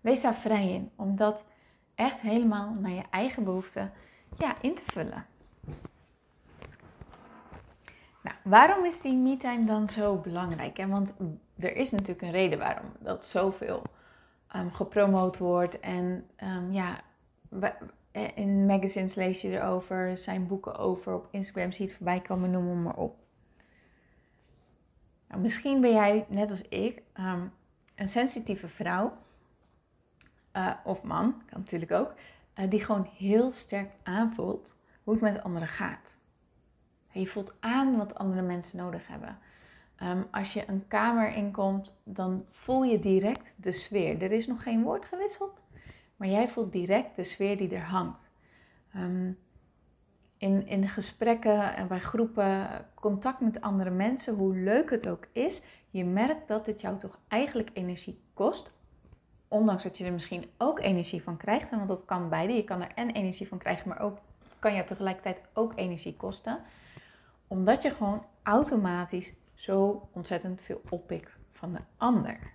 wees 0.00 0.20
daar 0.20 0.34
vrij 0.34 0.68
in 0.72 0.90
om 0.96 1.16
dat 1.16 1.44
echt 1.94 2.20
helemaal 2.20 2.74
naar 2.80 2.90
je 2.90 3.04
eigen 3.10 3.44
behoeften 3.44 3.92
ja, 4.38 4.54
in 4.60 4.74
te 4.74 4.82
vullen. 4.84 5.26
Nou, 8.22 8.36
waarom 8.44 8.84
is 8.84 9.00
die 9.00 9.14
me-time 9.14 9.64
dan 9.64 9.88
zo 9.88 10.16
belangrijk? 10.16 10.78
En 10.78 10.88
want 10.88 11.14
er 11.58 11.76
is 11.76 11.90
natuurlijk 11.90 12.22
een 12.22 12.30
reden 12.30 12.58
waarom 12.58 12.92
dat 12.98 13.24
zoveel 13.24 13.82
um, 14.56 14.72
gepromoot 14.72 15.38
wordt. 15.38 15.80
En 15.80 16.26
um, 16.44 16.72
ja, 16.72 17.00
in 18.34 18.66
magazines 18.66 19.14
lees 19.14 19.40
je 19.40 19.48
erover, 19.48 20.16
zijn 20.16 20.46
boeken 20.46 20.76
over, 20.78 21.14
op 21.14 21.28
Instagram 21.30 21.72
zie 21.72 21.84
je 21.84 21.88
het 21.88 21.96
voorbij 21.96 22.20
komen, 22.20 22.50
noem 22.50 22.82
maar 22.82 22.96
op. 22.96 23.16
Nou, 25.28 25.40
misschien 25.40 25.80
ben 25.80 25.92
jij, 25.92 26.26
net 26.28 26.50
als 26.50 26.68
ik, 26.68 27.02
ehm, 27.12 27.42
een 27.94 28.08
sensitieve 28.08 28.68
vrouw. 28.68 29.12
Uh, 30.56 30.70
of 30.84 31.02
man, 31.02 31.42
kan 31.46 31.60
natuurlijk 31.60 31.92
ook. 31.92 32.14
Uh, 32.58 32.70
die 32.70 32.84
gewoon 32.84 33.08
heel 33.16 33.50
sterk 33.50 33.90
aanvoelt 34.02 34.74
hoe 35.04 35.12
het 35.14 35.22
met 35.22 35.42
anderen 35.42 35.68
gaat. 35.68 36.12
Je 37.10 37.26
voelt 37.26 37.54
aan 37.60 37.96
wat 37.96 38.14
andere 38.14 38.42
mensen 38.42 38.76
nodig 38.76 39.06
hebben. 39.06 39.38
Um, 40.02 40.26
als 40.30 40.52
je 40.52 40.68
een 40.68 40.88
kamer 40.88 41.34
inkomt, 41.34 41.92
dan 42.04 42.44
voel 42.50 42.82
je 42.82 42.98
direct 42.98 43.54
de 43.56 43.72
sfeer. 43.72 44.22
Er 44.22 44.32
is 44.32 44.46
nog 44.46 44.62
geen 44.62 44.82
woord 44.82 45.04
gewisseld, 45.04 45.62
maar 46.22 46.30
jij 46.30 46.48
voelt 46.48 46.72
direct 46.72 47.16
de 47.16 47.24
sfeer 47.24 47.56
die 47.56 47.74
er 47.74 47.84
hangt. 47.84 48.30
Um, 48.96 49.38
in, 50.36 50.66
in 50.66 50.88
gesprekken 50.88 51.76
en 51.76 51.88
bij 51.88 52.00
groepen, 52.00 52.68
contact 52.94 53.40
met 53.40 53.60
andere 53.60 53.90
mensen, 53.90 54.34
hoe 54.34 54.56
leuk 54.56 54.90
het 54.90 55.08
ook 55.08 55.26
is, 55.32 55.62
je 55.90 56.04
merkt 56.04 56.48
dat 56.48 56.64
dit 56.64 56.80
jou 56.80 56.98
toch 56.98 57.18
eigenlijk 57.28 57.70
energie 57.72 58.22
kost. 58.34 58.72
Ondanks 59.48 59.82
dat 59.82 59.98
je 59.98 60.04
er 60.04 60.12
misschien 60.12 60.50
ook 60.58 60.80
energie 60.80 61.22
van 61.22 61.36
krijgt, 61.36 61.70
want 61.70 61.88
dat 61.88 62.04
kan 62.04 62.28
beide. 62.28 62.52
Je 62.52 62.64
kan 62.64 62.82
er 62.82 62.92
en 62.94 63.10
energie 63.10 63.48
van 63.48 63.58
krijgen, 63.58 63.88
maar 63.88 64.00
ook 64.00 64.18
kan 64.58 64.74
je 64.74 64.84
tegelijkertijd 64.84 65.40
ook 65.52 65.72
energie 65.76 66.16
kosten. 66.16 66.58
Omdat 67.46 67.82
je 67.82 67.90
gewoon 67.90 68.24
automatisch 68.42 69.32
zo 69.54 70.08
ontzettend 70.12 70.60
veel 70.60 70.82
oppikt 70.88 71.36
van 71.52 71.72
de 71.72 71.80
ander. 71.96 72.52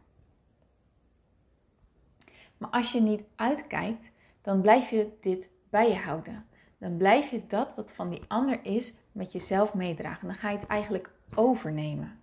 Maar 2.58 2.70
als 2.70 2.92
je 2.92 3.02
niet 3.02 3.24
uitkijkt, 3.36 4.12
dan 4.42 4.62
blijf 4.62 4.90
je 4.90 5.18
dit 5.22 5.50
bij 5.70 5.90
je 5.90 5.98
houden 5.98 6.46
dan 6.78 6.98
blijf 6.98 7.30
je 7.30 7.48
dat 7.48 7.76
wat 7.76 7.94
van 7.94 8.10
die 8.10 8.22
ander 8.28 8.60
is 8.64 8.94
met 9.12 9.32
jezelf 9.32 9.74
meedragen. 9.74 10.28
Dan 10.28 10.38
ga 10.38 10.50
je 10.50 10.58
het 10.58 10.68
eigenlijk 10.68 11.12
overnemen. 11.36 12.20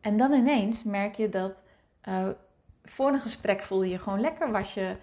En 0.00 0.16
dan 0.16 0.32
ineens 0.32 0.82
merk 0.82 1.14
je 1.14 1.28
dat 1.28 1.62
Uh, 2.08 2.28
voor 2.84 3.12
een 3.12 3.20
gesprek 3.20 3.62
voelde 3.62 3.88
je 3.88 3.98
gewoon 3.98 4.20
lekker. 4.20 4.50
Was 4.50 4.74
je, 4.74 4.96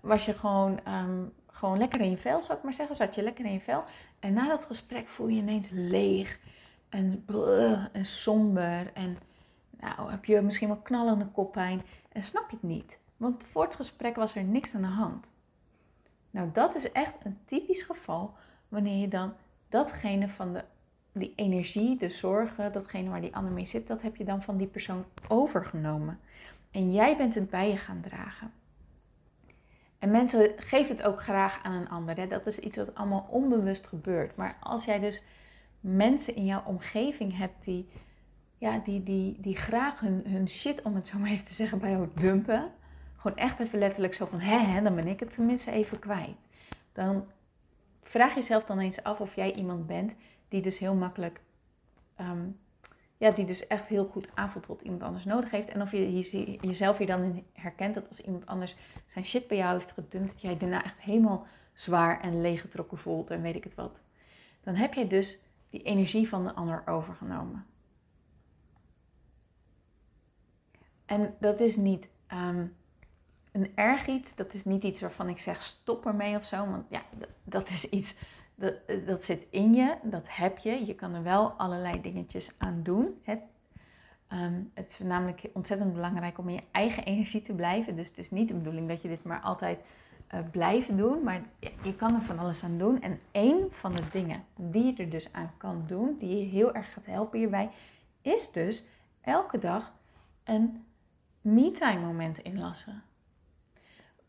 was 0.00 0.24
je 0.24 0.32
gewoon, 0.34 0.80
ehm, 0.84 1.22
gewoon 1.46 1.78
lekker 1.78 2.00
in 2.00 2.10
je 2.10 2.16
vel, 2.16 2.42
zou 2.42 2.58
ik 2.58 2.64
maar 2.64 2.74
zeggen. 2.74 2.96
Zat 2.96 3.14
je 3.14 3.22
lekker 3.22 3.44
in 3.44 3.52
je 3.52 3.60
vel. 3.60 3.84
En 4.18 4.32
na 4.32 4.48
dat 4.48 4.64
gesprek 4.64 5.08
voel 5.08 5.28
je 5.28 5.34
je 5.34 5.40
ineens 5.40 5.68
leeg. 5.72 6.38
En, 6.88 7.26
en 7.92 8.04
somber. 8.04 8.92
En 8.92 9.18
nou, 9.84 10.10
heb 10.10 10.24
je 10.24 10.40
misschien 10.40 10.68
wel 10.68 10.76
knallende 10.76 11.26
koppijn. 11.26 11.82
En 12.12 12.22
snap 12.22 12.50
je 12.50 12.56
het 12.56 12.70
niet. 12.70 12.98
Want 13.16 13.44
voor 13.50 13.64
het 13.64 13.74
gesprek 13.74 14.16
was 14.16 14.36
er 14.36 14.44
niks 14.44 14.74
aan 14.74 14.82
de 14.82 14.86
hand. 14.86 15.30
Nou, 16.30 16.50
dat 16.52 16.74
is 16.74 16.92
echt 16.92 17.14
een 17.24 17.38
typisch 17.44 17.82
geval 17.82 18.34
wanneer 18.68 19.00
je 19.00 19.08
dan 19.08 19.32
datgene 19.68 20.28
van 20.28 20.52
de, 20.52 20.64
die 21.12 21.32
energie, 21.36 21.96
de 21.96 22.08
zorgen, 22.08 22.72
datgene 22.72 23.10
waar 23.10 23.20
die 23.20 23.36
ander 23.36 23.52
mee 23.52 23.66
zit, 23.66 23.86
dat 23.86 24.02
heb 24.02 24.16
je 24.16 24.24
dan 24.24 24.42
van 24.42 24.56
die 24.56 24.66
persoon 24.66 25.04
overgenomen. 25.28 26.20
En 26.70 26.92
jij 26.92 27.16
bent 27.16 27.34
het 27.34 27.50
bij 27.50 27.70
je 27.70 27.76
gaan 27.76 28.00
dragen. 28.00 28.52
En 29.98 30.10
mensen 30.10 30.52
geven 30.56 30.96
het 30.96 31.04
ook 31.04 31.22
graag 31.22 31.62
aan 31.62 31.72
een 31.72 31.88
ander. 31.88 32.28
Dat 32.28 32.46
is 32.46 32.58
iets 32.58 32.76
wat 32.76 32.94
allemaal 32.94 33.26
onbewust 33.30 33.86
gebeurt. 33.86 34.36
Maar 34.36 34.56
als 34.60 34.84
jij 34.84 34.98
dus 34.98 35.22
mensen 35.80 36.34
in 36.34 36.44
jouw 36.44 36.62
omgeving 36.64 37.36
hebt 37.36 37.64
die, 37.64 37.88
ja, 38.64 38.78
die, 38.78 39.02
die, 39.02 39.36
die 39.40 39.56
graag 39.56 40.00
hun, 40.00 40.22
hun 40.26 40.48
shit, 40.48 40.82
om 40.82 40.94
het 40.94 41.06
zo 41.06 41.18
maar 41.18 41.30
even 41.30 41.46
te 41.46 41.54
zeggen, 41.54 41.78
bij 41.78 41.90
jou 41.90 42.08
dumpen. 42.14 42.72
Gewoon 43.16 43.36
echt 43.36 43.60
even 43.60 43.78
letterlijk 43.78 44.14
zo 44.14 44.26
van, 44.26 44.40
hè, 44.40 44.58
hè, 44.58 44.82
dan 44.82 44.94
ben 44.94 45.06
ik 45.06 45.20
het 45.20 45.34
tenminste 45.34 45.70
even 45.70 45.98
kwijt. 45.98 46.46
Dan 46.92 47.26
vraag 48.02 48.34
jezelf 48.34 48.64
dan 48.64 48.78
eens 48.78 49.02
af 49.02 49.20
of 49.20 49.34
jij 49.34 49.52
iemand 49.54 49.86
bent 49.86 50.14
die 50.48 50.62
dus 50.62 50.78
heel 50.78 50.94
makkelijk 50.94 51.40
ehm, 52.16 52.46
ja, 53.16 53.30
die 53.30 53.44
dus 53.44 53.66
echt 53.66 53.88
heel 53.88 54.04
goed 54.04 54.28
aanvoelt 54.34 54.66
wat 54.66 54.80
iemand 54.80 55.02
anders 55.02 55.24
nodig 55.24 55.50
heeft. 55.50 55.68
En 55.68 55.82
of 55.82 55.90
je 55.90 56.12
jezelf 56.60 56.98
hier 56.98 57.06
dan 57.06 57.22
in 57.22 57.44
herkent 57.52 57.94
dat 57.94 58.08
als 58.08 58.20
iemand 58.20 58.46
anders 58.46 58.76
zijn 59.06 59.24
shit 59.24 59.48
bij 59.48 59.56
jou 59.56 59.76
heeft 59.76 59.92
gedumpt, 59.92 60.28
dat 60.28 60.40
jij 60.40 60.56
daarna 60.56 60.84
echt 60.84 61.00
helemaal 61.00 61.46
zwaar 61.72 62.20
en 62.20 62.40
leeggetrokken 62.40 62.98
voelt 62.98 63.30
en 63.30 63.42
weet 63.42 63.56
ik 63.56 63.64
het 63.64 63.74
wat. 63.74 64.00
Dan 64.62 64.74
heb 64.74 64.94
je 64.94 65.06
dus 65.06 65.38
die 65.70 65.82
energie 65.82 66.28
van 66.28 66.44
de 66.44 66.52
ander 66.52 66.82
overgenomen. 66.86 67.66
En 71.06 71.34
dat 71.40 71.60
is 71.60 71.76
niet 71.76 72.08
um, 72.32 72.76
een 73.52 73.72
erg 73.74 74.06
iets, 74.06 74.34
dat 74.34 74.54
is 74.54 74.64
niet 74.64 74.82
iets 74.82 75.00
waarvan 75.00 75.28
ik 75.28 75.38
zeg 75.38 75.62
stop 75.62 76.06
ermee 76.06 76.36
of 76.36 76.44
zo, 76.44 76.56
want 76.56 76.84
ja, 76.88 77.02
dat 77.44 77.68
is 77.70 77.88
iets 77.88 78.16
dat, 78.54 78.74
dat 79.06 79.24
zit 79.24 79.46
in 79.50 79.74
je, 79.74 79.94
dat 80.02 80.24
heb 80.28 80.58
je. 80.58 80.86
Je 80.86 80.94
kan 80.94 81.14
er 81.14 81.22
wel 81.22 81.50
allerlei 81.50 82.00
dingetjes 82.00 82.54
aan 82.58 82.80
doen. 82.82 83.20
Het, 83.22 83.40
ehm, 84.28 84.60
het 84.74 84.90
is 84.90 84.98
namelijk 84.98 85.42
ontzettend 85.52 85.92
belangrijk 85.92 86.38
om 86.38 86.48
in 86.48 86.54
je 86.54 86.62
eigen 86.70 87.04
energie 87.04 87.40
te 87.40 87.52
blijven. 87.52 87.96
Dus 87.96 88.08
het 88.08 88.18
is 88.18 88.30
niet 88.30 88.48
de 88.48 88.54
bedoeling 88.54 88.88
dat 88.88 89.02
je 89.02 89.08
dit 89.08 89.24
maar 89.24 89.40
altijd 89.40 89.80
uh, 90.34 90.40
blijft 90.50 90.96
doen. 90.96 91.22
Maar 91.22 91.42
je 91.82 91.94
kan 91.94 92.14
er 92.14 92.22
van 92.22 92.38
alles 92.38 92.64
aan 92.64 92.78
doen. 92.78 93.02
En 93.02 93.20
één 93.30 93.72
van 93.72 93.94
de 93.94 94.08
dingen 94.10 94.44
die 94.56 94.84
je 94.84 95.02
er 95.02 95.10
dus 95.10 95.32
aan 95.32 95.52
kan 95.56 95.84
doen, 95.86 96.16
die 96.18 96.38
je 96.38 96.44
heel 96.44 96.74
erg 96.74 96.92
gaat 96.92 97.06
helpen 97.06 97.38
hierbij, 97.38 97.70
is 98.22 98.52
dus 98.52 98.88
elke 99.20 99.58
dag 99.58 99.92
een 100.44 100.84
me-time 101.44 102.00
moment 102.00 102.38
inlassen. 102.38 103.02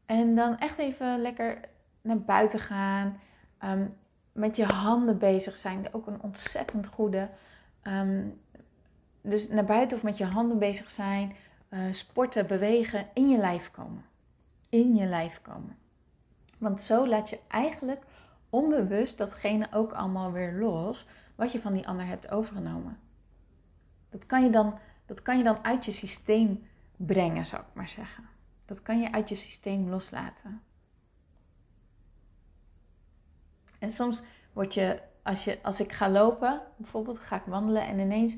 En 0.05 0.35
dan 0.35 0.57
echt 0.57 0.77
even 0.77 1.21
lekker 1.21 1.59
naar 2.01 2.19
buiten 2.19 2.59
gaan. 2.59 3.19
Um, 3.63 3.95
met 4.31 4.55
je 4.55 4.65
handen 4.65 5.17
bezig 5.17 5.57
zijn. 5.57 5.87
Ook 5.91 6.07
een 6.07 6.21
ontzettend 6.21 6.87
goede. 6.87 7.29
Ehm, 7.81 8.27
dus 9.21 9.49
naar 9.49 9.65
buiten 9.65 9.97
of 9.97 10.03
met 10.03 10.17
je 10.17 10.25
handen 10.25 10.59
bezig 10.59 10.89
zijn. 10.89 11.35
Uh, 11.69 11.79
sporten, 11.91 12.47
bewegen, 12.47 13.07
in 13.13 13.29
je 13.29 13.37
lijf 13.37 13.71
komen. 13.71 14.05
In 14.69 14.95
je 14.95 15.05
lijf 15.05 15.41
komen. 15.41 15.77
Want 16.57 16.81
zo 16.81 17.07
laat 17.07 17.29
je 17.29 17.39
eigenlijk 17.47 18.03
onbewust 18.49 19.17
datgene 19.17 19.67
ook 19.71 19.91
allemaal 19.91 20.31
weer 20.31 20.53
los. 20.53 21.07
Wat 21.35 21.51
je 21.51 21.61
van 21.61 21.73
die 21.73 21.87
ander 21.87 22.05
hebt 22.05 22.31
overgenomen. 22.31 22.97
Dat 24.09 24.25
kan 24.25 24.43
je 24.43 24.49
dan, 24.49 24.79
dat 25.05 25.21
kan 25.21 25.37
je 25.37 25.43
dan 25.43 25.63
uit 25.63 25.85
je 25.85 25.91
systeem 25.91 26.67
brengen, 26.95 27.45
zou 27.45 27.61
ik 27.61 27.67
maar 27.73 27.89
zeggen. 27.89 28.23
Dat 28.65 28.81
kan 28.81 28.99
je 28.99 29.11
uit 29.11 29.29
je 29.29 29.35
systeem 29.35 29.89
loslaten. 29.89 30.61
En 33.79 33.91
soms 33.91 34.23
word 34.53 34.73
je, 34.73 35.01
als, 35.23 35.43
je, 35.43 35.59
als 35.61 35.79
ik 35.79 35.91
ga 35.91 36.09
lopen, 36.09 36.61
bijvoorbeeld 36.77 37.19
ga 37.19 37.35
ik 37.35 37.45
wandelen 37.45 37.87
en 37.87 37.99
ineens 37.99 38.35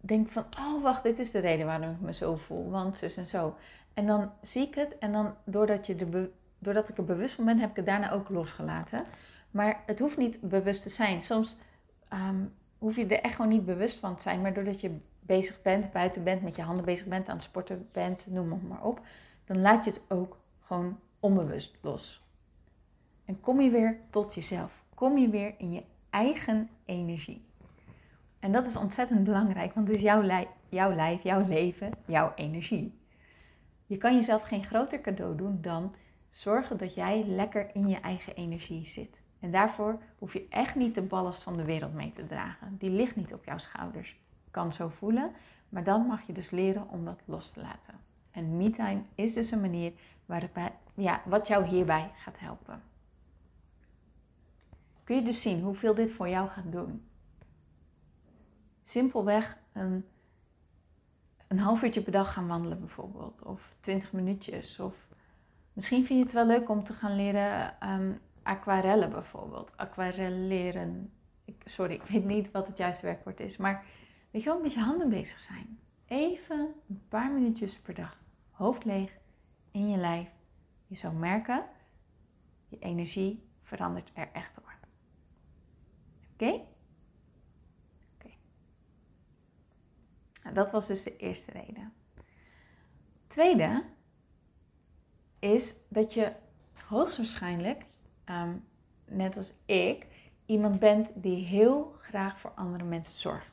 denk 0.00 0.28
van, 0.30 0.44
oh 0.58 0.82
wacht, 0.82 1.02
dit 1.02 1.18
is 1.18 1.30
de 1.30 1.38
reden 1.38 1.66
waarom 1.66 1.90
ik 1.90 2.00
me 2.00 2.14
zo 2.14 2.36
voel, 2.36 2.70
want 2.70 2.96
zus 2.96 3.16
en 3.16 3.26
zo. 3.26 3.56
En 3.94 4.06
dan 4.06 4.32
zie 4.42 4.66
ik 4.66 4.74
het 4.74 4.98
en 4.98 5.12
dan 5.12 5.34
doordat, 5.44 5.86
je 5.86 5.94
de 5.94 6.30
doordat 6.58 6.88
ik 6.88 6.98
er 6.98 7.04
bewust 7.04 7.34
van 7.34 7.44
ben, 7.44 7.58
heb 7.58 7.70
ik 7.70 7.76
het 7.76 7.86
daarna 7.86 8.10
ook 8.10 8.28
losgelaten. 8.28 9.04
Maar 9.50 9.82
het 9.86 9.98
hoeft 9.98 10.16
niet 10.16 10.40
bewust 10.40 10.82
te 10.82 10.88
zijn. 10.88 11.22
Soms 11.22 11.56
ehm, 12.08 12.44
hoef 12.78 12.96
je 12.96 13.06
er 13.06 13.20
echt 13.20 13.34
gewoon 13.34 13.50
niet 13.50 13.64
bewust 13.64 13.98
van 13.98 14.16
te 14.16 14.22
zijn, 14.22 14.40
maar 14.40 14.54
doordat 14.54 14.80
je 14.80 15.00
bezig 15.30 15.62
bent, 15.62 15.92
buiten 15.92 16.24
bent, 16.24 16.42
met 16.42 16.56
je 16.56 16.62
handen 16.62 16.84
bezig 16.84 17.06
bent, 17.06 17.28
aan 17.28 17.34
het 17.34 17.44
sporten 17.44 17.88
bent, 17.92 18.26
noem 18.26 18.52
het 18.52 18.68
maar 18.68 18.82
op, 18.82 19.00
dan 19.44 19.60
laat 19.60 19.84
je 19.84 19.90
het 19.90 20.02
ook 20.08 20.36
gewoon 20.60 20.98
onbewust 21.20 21.78
los. 21.80 22.22
En 23.24 23.40
kom 23.40 23.60
je 23.60 23.70
weer 23.70 23.98
tot 24.10 24.34
jezelf. 24.34 24.84
Kom 24.94 25.18
je 25.18 25.28
weer 25.28 25.54
in 25.58 25.72
je 25.72 25.82
eigen 26.10 26.68
energie. 26.84 27.44
En 28.38 28.52
dat 28.52 28.66
is 28.66 28.76
ontzettend 28.76 29.24
belangrijk, 29.24 29.74
want 29.74 29.86
het 29.86 29.96
is 29.96 30.02
jouw, 30.02 30.22
lijf, 30.22 30.48
jouw 30.68 30.94
lijf, 30.94 31.22
jouw 31.22 31.46
leven, 31.46 31.92
jouw 32.06 32.32
energie. 32.34 32.98
Je 33.86 33.96
kan 33.96 34.14
jezelf 34.14 34.42
geen 34.42 34.64
groter 34.64 35.00
cadeau 35.00 35.36
doen 35.36 35.58
dan 35.60 35.94
zorgen 36.28 36.76
dat 36.76 36.94
jij 36.94 37.24
lekker 37.26 37.74
in 37.74 37.88
je 37.88 38.00
eigen 38.00 38.34
energie 38.34 38.86
zit. 38.86 39.22
En 39.40 39.50
daarvoor 39.50 40.02
hoef 40.18 40.32
je 40.32 40.46
echt 40.48 40.74
niet 40.74 40.94
de 40.94 41.02
ballast 41.02 41.42
van 41.42 41.56
de 41.56 41.64
wereld 41.64 41.94
mee 41.94 42.10
te 42.10 42.26
dragen. 42.26 42.76
Die 42.78 42.90
ligt 42.90 43.16
niet 43.16 43.34
op 43.34 43.44
jouw 43.44 43.58
schouders. 43.58 44.18
Kan 44.50 44.72
zo 44.72 44.88
voelen, 44.88 45.32
maar 45.68 45.84
dan 45.84 46.06
mag 46.06 46.26
je 46.26 46.32
dus 46.32 46.50
leren 46.50 46.88
om 46.88 47.04
dat 47.04 47.20
los 47.24 47.50
te 47.50 47.60
laten. 47.60 47.94
En 48.30 48.56
me-time 48.56 49.02
is 49.14 49.34
dus 49.34 49.50
een 49.50 49.60
manier 49.60 49.92
waarop, 50.26 50.58
ja, 50.94 51.22
wat 51.24 51.48
jou 51.48 51.64
hierbij 51.64 52.10
gaat 52.16 52.38
helpen. 52.38 52.82
Kun 55.04 55.16
je 55.16 55.22
dus 55.22 55.42
zien 55.42 55.62
hoeveel 55.62 55.94
dit 55.94 56.10
voor 56.10 56.28
jou 56.28 56.48
gaat 56.48 56.72
doen. 56.72 57.04
Simpelweg 58.82 59.58
een, 59.72 60.04
een 61.48 61.58
half 61.58 61.82
uurtje 61.82 62.02
per 62.02 62.12
dag 62.12 62.32
gaan 62.32 62.46
wandelen 62.46 62.78
bijvoorbeeld. 62.78 63.42
Of 63.42 63.74
twintig 63.80 64.12
minuutjes. 64.12 64.80
Of 64.80 64.94
misschien 65.72 66.04
vind 66.04 66.18
je 66.18 66.24
het 66.24 66.34
wel 66.34 66.46
leuk 66.46 66.68
om 66.68 66.84
te 66.84 66.92
gaan 66.92 67.16
leren 67.16 67.76
um, 67.90 68.20
aquarellen 68.42 69.10
bijvoorbeeld. 69.10 69.72
Aquarelleren. 69.76 71.12
Ik, 71.44 71.62
sorry, 71.64 71.94
ik 71.94 72.02
weet 72.02 72.24
niet 72.24 72.50
wat 72.50 72.66
het 72.66 72.76
juiste 72.76 73.06
werkwoord 73.06 73.40
is. 73.40 73.56
Maar 73.56 73.84
weet 74.30 74.42
je 74.42 74.48
wel, 74.48 74.60
met 74.60 74.72
je 74.72 74.80
handen 74.80 75.08
bezig 75.08 75.40
zijn. 75.40 75.78
Even 76.06 76.74
een 76.88 77.02
paar 77.08 77.30
minuutjes 77.30 77.78
per 77.78 77.94
dag. 77.94 78.18
Hoofd 78.50 78.84
leeg, 78.84 79.18
in 79.70 79.90
je 79.90 79.96
lijf. 79.96 80.28
Je 80.86 80.96
zou 80.96 81.14
merken, 81.14 81.64
je 82.68 82.78
energie 82.78 83.48
verandert 83.62 84.10
er 84.14 84.28
echt 84.32 84.54
door. 84.54 84.74
Oké? 86.32 86.60
Oké. 88.14 88.30
Nou, 90.42 90.54
dat 90.54 90.70
was 90.70 90.86
dus 90.86 91.02
de 91.02 91.16
eerste 91.16 91.50
reden. 91.50 91.92
Tweede 93.26 93.84
is 95.38 95.74
dat 95.88 96.14
je 96.14 96.32
hoogstwaarschijnlijk, 96.88 97.86
um, 98.24 98.64
net 99.04 99.36
als 99.36 99.52
ik, 99.66 100.06
iemand 100.46 100.78
bent 100.78 101.10
die 101.14 101.44
heel 101.44 101.94
graag 101.98 102.38
voor 102.38 102.50
andere 102.50 102.84
mensen 102.84 103.14
zorgt. 103.14 103.49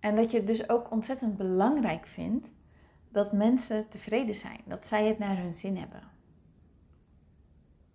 En 0.00 0.16
dat 0.16 0.30
je 0.30 0.36
het 0.36 0.46
dus 0.46 0.68
ook 0.68 0.90
ontzettend 0.90 1.36
belangrijk 1.36 2.06
vindt 2.06 2.50
dat 3.08 3.32
mensen 3.32 3.88
tevreden 3.88 4.34
zijn, 4.34 4.60
dat 4.64 4.86
zij 4.86 5.06
het 5.06 5.18
naar 5.18 5.36
hun 5.36 5.54
zin 5.54 5.76
hebben. 5.76 6.02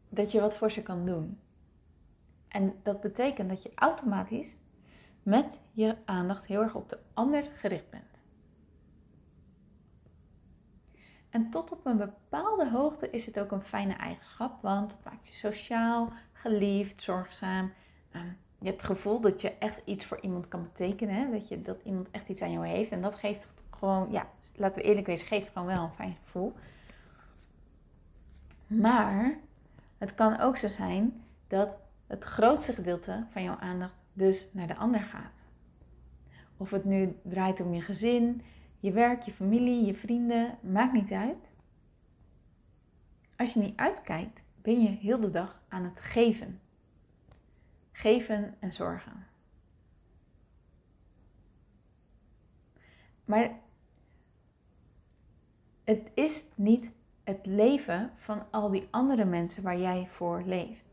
Dat 0.10 0.31
je 0.31 0.41
wat 0.41 0.55
voor 0.55 0.72
ze 0.72 0.81
kan 0.81 1.05
doen. 1.05 1.39
En 2.48 2.74
dat 2.83 3.01
betekent 3.01 3.50
dat 3.50 3.63
je 3.63 3.72
automatisch 3.75 4.55
met 5.24 5.60
je 5.72 5.95
aandacht 6.05 6.45
heel 6.45 6.62
erg 6.62 6.75
op 6.75 6.89
de 6.89 7.00
ander 7.13 7.43
gericht 7.55 7.89
bent. 7.89 8.22
En 11.29 11.50
tot 11.50 11.72
op 11.72 11.86
een 11.86 11.98
bepaalde 11.98 12.69
hoogte 12.69 13.10
is 13.10 13.25
het 13.25 13.39
ook 13.39 13.51
een 13.51 13.63
fijne 13.63 13.93
eigenschap, 13.93 14.62
want 14.62 14.91
het 14.91 15.03
maakt 15.03 15.27
je 15.27 15.33
sociaal, 15.33 16.12
geliefd, 16.33 17.01
zorgzaam. 17.01 17.74
Ehm, 18.12 18.31
je 18.63 18.70
hebt 18.70 18.82
het 18.82 18.91
gevoel 18.91 19.20
dat 19.20 19.41
je 19.41 19.58
echt 19.58 19.82
iets 19.86 20.05
voor 20.05 20.20
iemand 20.22 20.48
kan 20.48 20.63
betekenen, 20.63 21.15
hè? 21.15 21.32
Dat, 21.32 21.48
je, 21.48 21.62
dat 21.62 21.82
iemand 21.84 22.12
echt 22.12 22.29
iets 22.29 22.41
aan 22.41 22.51
jou 22.51 22.67
heeft. 22.67 22.91
En 22.91 23.01
dat 23.01 23.15
geeft 23.15 23.63
gewoon, 23.70 24.12
ja, 24.12 24.27
laten 24.55 24.82
we 24.82 24.88
eerlijk 24.88 25.08
wezen, 25.08 25.27
geeft 25.27 25.50
gewoon 25.50 25.67
wel 25.67 25.84
een 25.84 25.93
fijn 25.93 26.17
gevoel. 26.24 26.53
Maar 28.67 29.38
het 29.98 30.13
kan 30.13 30.39
ook 30.39 30.58
zo 30.58 30.67
zijn 30.67 31.24
dat 31.48 31.77
het 32.08 32.24
grootste 32.24 32.74
gedeelte 32.74 33.25
van 33.29 33.43
jouw 33.43 33.55
aandacht 33.55 33.96
dus 34.13 34.48
naar 34.53 34.67
de 34.67 34.75
ander 34.75 35.01
gaat. 35.01 35.43
Of 36.58 36.70
het 36.70 36.86
nu 36.86 37.17
draait 37.24 37.60
om 37.60 37.74
je 37.74 37.82
gezin, 37.82 38.41
je 38.79 38.91
werk, 38.91 39.22
je 39.22 39.32
familie, 39.32 39.86
je 39.86 39.96
vrienden, 39.96 40.58
maakt 40.62 40.93
niet 40.93 41.12
uit. 41.12 41.50
Als 43.38 43.53
je 43.53 43.60
niet 43.60 43.77
uitkijkt, 43.77 44.43
ben 44.62 44.82
je 44.82 44.89
heel 44.89 45.20
de 45.20 45.29
dag 45.29 45.62
aan 45.67 45.84
het 45.84 46.00
geven. 46.00 46.60
Geven 47.93 48.55
en 48.59 48.71
zorgen. 48.71 49.27
Maar 53.25 53.59
het 55.83 56.12
is 56.13 56.45
niet 56.55 56.89
het 57.23 57.45
leven 57.45 58.12
van 58.17 58.43
al 58.51 58.69
die 58.69 58.88
andere 58.91 59.25
mensen 59.25 59.63
waar 59.63 59.77
jij 59.77 60.07
voor 60.09 60.43
leeft. 60.45 60.85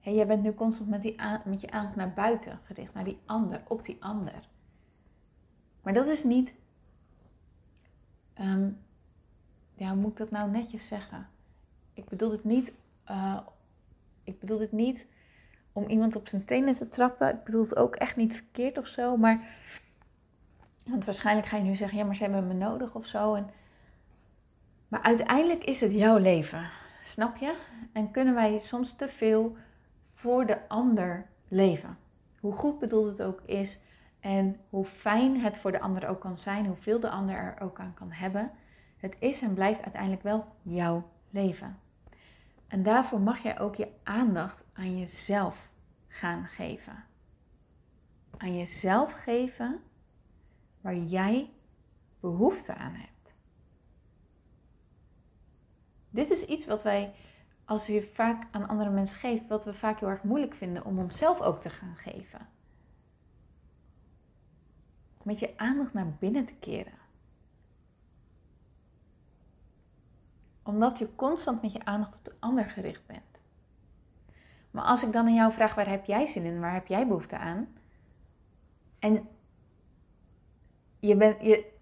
En 0.00 0.14
jij 0.14 0.26
bent 0.26 0.42
nu 0.42 0.54
constant 0.54 0.90
met, 0.90 1.02
die 1.02 1.16
met 1.44 1.60
je 1.60 1.70
aandacht 1.70 1.96
naar 1.96 2.12
buiten 2.12 2.60
gericht, 2.62 2.94
naar 2.94 3.04
die 3.04 3.18
ander, 3.24 3.62
op 3.68 3.84
die 3.84 3.96
ander. 4.00 4.48
Maar 5.82 5.92
dat 5.92 6.06
is 6.06 6.24
niet, 6.24 6.54
ehm, 8.34 8.70
ja, 9.74 9.88
hoe 9.88 10.00
moet 10.00 10.10
ik 10.10 10.16
dat 10.16 10.30
nou 10.30 10.50
netjes 10.50 10.86
zeggen? 10.86 11.28
Ik 11.92 12.08
bedoel 12.08 12.30
het 12.30 12.44
niet, 12.44 12.72
uh, 13.10 13.40
ik 14.24 14.40
bedoel 14.40 14.60
het 14.60 14.72
niet 14.72 15.06
om 15.76 15.88
iemand 15.88 16.16
op 16.16 16.28
zijn 16.28 16.44
tenen 16.44 16.74
te 16.74 16.88
trappen. 16.88 17.28
Ik 17.28 17.44
bedoel 17.44 17.62
het 17.62 17.76
ook 17.76 17.96
echt 17.96 18.16
niet 18.16 18.34
verkeerd 18.34 18.78
of 18.78 18.86
zo, 18.86 19.16
maar, 19.16 19.40
want 20.86 21.04
waarschijnlijk 21.04 21.46
ga 21.46 21.56
je 21.56 21.62
nu 21.62 21.74
zeggen, 21.74 21.98
ja, 21.98 22.04
maar 22.04 22.16
ze 22.16 22.22
hebben 22.22 22.46
me 22.46 22.54
nodig 22.54 22.94
of 22.94 23.06
zo. 23.06 23.34
En, 23.34 23.50
maar 24.88 25.02
uiteindelijk 25.02 25.64
is 25.64 25.80
het 25.80 25.92
jouw 25.92 26.16
leven, 26.16 26.70
snap 27.04 27.36
je? 27.36 27.54
En 27.92 28.10
kunnen 28.10 28.34
wij 28.34 28.58
soms 28.58 28.96
te 28.96 29.08
veel 29.08 29.56
voor 30.14 30.46
de 30.46 30.68
ander 30.68 31.26
leven. 31.48 31.98
Hoe 32.40 32.52
goed 32.52 32.78
bedoeld 32.78 33.08
het 33.08 33.22
ook 33.22 33.40
is 33.44 33.80
en 34.20 34.56
hoe 34.70 34.84
fijn 34.84 35.40
het 35.40 35.56
voor 35.56 35.72
de 35.72 35.80
ander 35.80 36.08
ook 36.08 36.20
kan 36.20 36.36
zijn, 36.36 36.66
hoeveel 36.66 37.00
de 37.00 37.10
ander 37.10 37.36
er 37.36 37.56
ook 37.60 37.80
aan 37.80 37.94
kan 37.94 38.10
hebben. 38.10 38.50
Het 38.96 39.16
is 39.18 39.42
en 39.42 39.54
blijft 39.54 39.82
uiteindelijk 39.82 40.22
wel 40.22 40.46
jouw 40.62 41.08
leven. 41.30 41.78
En 42.66 42.82
daarvoor 42.82 43.20
mag 43.20 43.42
jij 43.42 43.60
ook 43.60 43.74
je 43.74 43.88
aandacht 44.02 44.64
aan 44.72 44.98
jezelf 44.98 45.70
gaan 46.08 46.46
geven. 46.46 47.04
Aan 48.36 48.56
jezelf 48.56 49.12
geven 49.12 49.80
waar 50.80 50.96
jij 50.96 51.50
behoefte 52.20 52.74
aan 52.74 52.94
hebt. 52.94 53.34
Dit 56.10 56.30
is 56.30 56.44
iets 56.44 56.66
wat 56.66 56.82
wij, 56.82 57.14
als 57.64 57.86
we 57.86 58.10
vaak 58.14 58.46
aan 58.50 58.68
andere 58.68 58.90
mensen 58.90 59.18
geven, 59.18 59.48
wat 59.48 59.64
we 59.64 59.74
vaak 59.74 60.00
heel 60.00 60.08
erg 60.08 60.22
moeilijk 60.22 60.54
vinden 60.54 60.84
om 60.84 60.98
onszelf 60.98 61.40
ook 61.40 61.60
te 61.60 61.70
gaan 61.70 61.96
geven. 61.96 62.48
Met 65.22 65.38
je 65.38 65.58
aandacht 65.58 65.92
naar 65.92 66.16
binnen 66.18 66.44
te 66.44 66.54
keren. 66.54 66.95
Omdat 70.66 70.98
je 70.98 71.14
constant 71.14 71.62
met 71.62 71.72
je 71.72 71.84
aandacht 71.84 72.16
op 72.16 72.24
de 72.24 72.34
ander 72.38 72.64
gericht 72.64 73.06
bent. 73.06 73.20
Maar 74.70 74.84
als 74.84 75.02
ik 75.02 75.12
dan 75.12 75.26
aan 75.26 75.34
jou 75.34 75.52
vraag, 75.52 75.74
waar 75.74 75.88
heb 75.88 76.04
jij 76.04 76.26
zin 76.26 76.44
in? 76.44 76.60
Waar 76.60 76.72
heb 76.72 76.86
jij 76.86 77.06
behoefte 77.06 77.38
aan? 77.38 77.68
En 78.98 79.28
je, 80.98 81.16
bent, 81.16 81.42
je, 81.42 81.72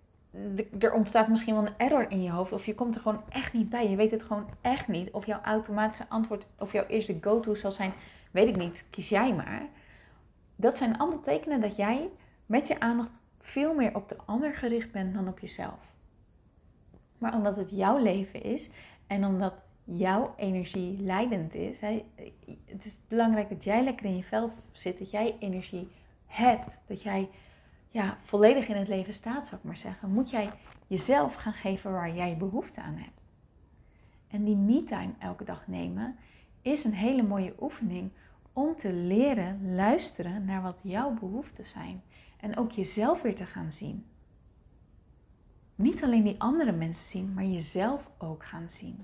er 0.79 0.93
ontstaat 0.93 1.29
misschien 1.29 1.55
wel 1.55 1.67
een 1.67 1.79
error 1.79 2.11
in 2.11 2.23
je 2.23 2.31
hoofd. 2.31 2.53
Of 2.53 2.67
je 2.67 2.75
komt 2.75 2.95
er 2.95 3.01
gewoon 3.01 3.23
echt 3.29 3.53
niet 3.53 3.71
bij. 3.71 3.91
Je 3.91 3.97
weet 3.97 4.11
het 4.11 4.23
gewoon 4.23 4.49
echt 4.61 4.89
niet. 4.89 5.11
Of 5.11 5.27
jouw 5.27 5.41
automatische 5.41 6.09
antwoord 6.09 6.47
of 6.59 6.73
jouw 6.73 6.87
eerste 6.87 7.19
go-to 7.21 7.55
zal 7.55 7.71
zijn, 7.71 7.93
weet 8.31 8.49
ik 8.49 8.57
niet, 8.57 8.85
kies 8.91 9.09
jij 9.09 9.35
maar. 9.35 9.63
Dat 10.57 10.77
zijn 10.77 10.99
allemaal 10.99 11.21
tekenen 11.21 11.61
dat 11.61 11.77
jij 11.77 12.11
met 12.47 12.67
je 12.67 12.81
aandacht 12.81 13.21
veel 13.39 13.75
meer 13.75 13.95
op 13.95 14.09
de 14.09 14.17
ander 14.25 14.55
gericht 14.55 14.93
bent 14.93 15.15
dan 15.15 15.29
op 15.29 15.39
jezelf. 15.39 15.94
Maar 17.25 17.35
omdat 17.35 17.57
het 17.57 17.71
jouw 17.71 17.99
leven 17.99 18.43
is 18.43 18.71
en 19.07 19.25
omdat 19.25 19.63
jouw 19.85 20.35
energie 20.37 21.01
leidend 21.01 21.55
is, 21.55 21.81
het 22.65 22.85
is 22.85 22.99
belangrijk 23.09 23.49
dat 23.49 23.65
jij 23.65 23.85
lekker 23.85 24.07
in 24.07 24.17
je 24.17 24.23
vel 24.23 24.53
zit, 24.73 24.99
dat 24.99 25.11
jij 25.11 25.37
energie 25.39 25.89
hebt, 26.27 26.81
dat 26.87 27.03
jij 27.03 27.29
ja, 27.89 28.19
volledig 28.23 28.69
in 28.69 28.77
het 28.77 28.89
leven 28.89 29.15
staat, 29.15 29.47
zou 29.47 29.57
ik 29.57 29.67
maar 29.67 29.77
zeggen, 29.77 30.11
moet 30.11 30.31
jij 30.31 30.51
jezelf 30.87 31.35
gaan 31.35 31.53
geven 31.53 31.93
waar 31.93 32.15
jij 32.15 32.37
behoefte 32.37 32.81
aan 32.81 32.97
hebt. 32.97 33.29
En 34.29 34.45
die 34.45 34.57
me-time 34.57 35.13
elke 35.19 35.45
dag 35.45 35.67
nemen 35.67 36.17
is 36.63 36.85
een 36.85 36.95
hele 36.95 37.23
mooie 37.23 37.55
oefening 37.61 38.11
om 38.53 38.77
te 38.77 38.93
leren 38.93 39.75
luisteren 39.75 40.45
naar 40.45 40.63
wat 40.63 40.81
jouw 40.83 41.11
behoeften 41.11 41.65
zijn. 41.65 42.03
En 42.41 42.57
ook 42.57 42.71
jezelf 42.71 43.23
weer 43.23 43.35
te 43.35 43.47
gaan 43.47 43.73
zien. 43.73 44.07
Niet 45.75 46.03
alleen 46.03 46.25
die 46.25 46.41
andere 46.41 46.73
mensen 46.73 47.07
zien, 47.07 47.33
maar 47.33 47.45
jezelf 47.45 48.11
ook 48.19 48.45
gaan 48.45 48.69
zien. 48.69 48.99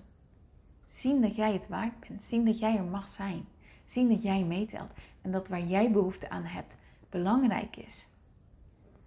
Zien 0.86 1.20
dat 1.20 1.34
jij 1.36 1.52
het 1.52 1.68
waard 1.68 2.08
bent. 2.08 2.22
Zien 2.22 2.44
dat 2.44 2.58
jij 2.58 2.76
er 2.76 2.84
mag 2.84 3.08
zijn. 3.08 3.48
Zien 3.84 4.08
dat 4.08 4.22
jij 4.22 4.44
meetelt. 4.44 4.94
En 5.22 5.30
dat 5.30 5.48
waar 5.48 5.62
jij 5.62 5.90
behoefte 5.90 6.30
aan 6.30 6.44
hebt 6.44 6.76
belangrijk 7.08 7.76
is. 7.76 8.08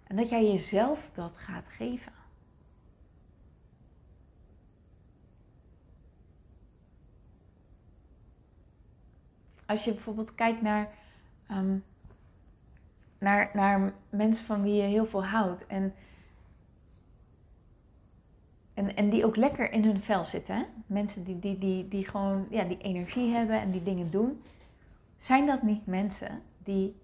En 0.04 0.16
dat 0.16 0.28
jij 0.28 0.44
jezelf 0.44 1.10
dat 1.12 1.36
gaat 1.36 1.68
geven. 1.68 2.12
Als 9.66 9.84
je 9.84 9.92
bijvoorbeeld 9.92 10.34
kijkt 10.34 10.62
naar, 10.62 10.94
ehm, 11.46 11.78
naar, 13.18 13.50
naar 13.54 13.94
mensen 14.10 14.46
van 14.46 14.62
wie 14.62 14.74
je 14.74 14.82
heel 14.82 15.06
veel 15.06 15.24
houdt 15.24 15.66
en, 15.66 15.94
en, 18.74 18.96
en 18.96 19.08
die 19.08 19.24
ook 19.24 19.36
lekker 19.36 19.72
in 19.72 19.84
hun 19.84 20.02
vel 20.02 20.24
zitten, 20.24 20.56
hè? 20.56 20.64
mensen 20.86 21.24
die, 21.24 21.38
die, 21.38 21.58
die, 21.58 21.88
die 21.88 22.08
gewoon 22.08 22.46
ja, 22.50 22.64
die 22.64 22.78
energie 22.78 23.32
hebben 23.32 23.60
en 23.60 23.70
die 23.70 23.82
dingen 23.82 24.10
doen, 24.10 24.42
zijn 25.16 25.46
dat 25.46 25.62
niet 25.62 25.86
mensen 25.86 26.42
die 26.58 27.02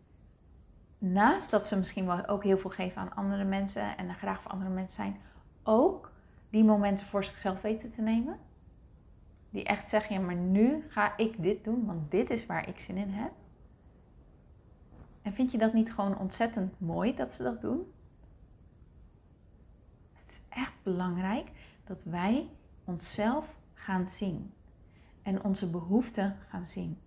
naast 0.99 1.51
dat 1.51 1.67
ze 1.67 1.77
misschien 1.77 2.07
wel 2.07 2.27
ook 2.27 2.45
heel 2.45 2.59
veel 2.59 2.71
geven 2.71 3.01
aan 3.01 3.15
andere 3.15 3.45
mensen 3.45 3.97
en 3.97 4.09
er 4.09 4.15
graag 4.15 4.43
voor 4.43 4.51
andere 4.51 4.71
mensen 4.71 4.95
zijn, 4.95 5.17
ook 5.63 6.13
die 6.51 6.65
momenten 6.65 7.07
voor 7.07 7.25
zichzelf 7.25 7.61
weten 7.61 7.91
te 7.91 8.03
nemen. 8.03 8.39
Die 9.51 9.65
echt 9.65 9.89
zeggen, 9.89 10.15
ja, 10.15 10.21
maar 10.21 10.35
nu 10.35 10.85
ga 10.89 11.17
ik 11.17 11.43
dit 11.43 11.65
doen, 11.65 11.87
want 11.87 12.11
dit 12.11 12.31
is 12.31 12.47
waar 12.47 12.69
ik 12.69 12.81
zin 12.81 12.97
in 12.97 13.11
heb. 13.11 13.33
En 15.23 15.33
vind 15.33 15.51
je 15.51 15.59
dat 15.59 15.73
niet 15.73 15.93
gewoon 15.93 16.19
ontzettend 16.19 16.81
mooi 16.81 17.15
dat 17.15 17.35
ze 17.35 17.43
dat 17.43 17.61
doen? 17.61 17.93
Echt 20.49 20.75
belangrijk 20.83 21.51
dat 21.85 22.05
wij 22.05 22.51
onszelf 22.85 23.57
gaan 23.75 24.07
zien 24.07 24.53
en 25.23 25.45
onze 25.45 25.71
behoeften 25.71 26.37
gaan 26.49 26.67
zien 26.67 26.99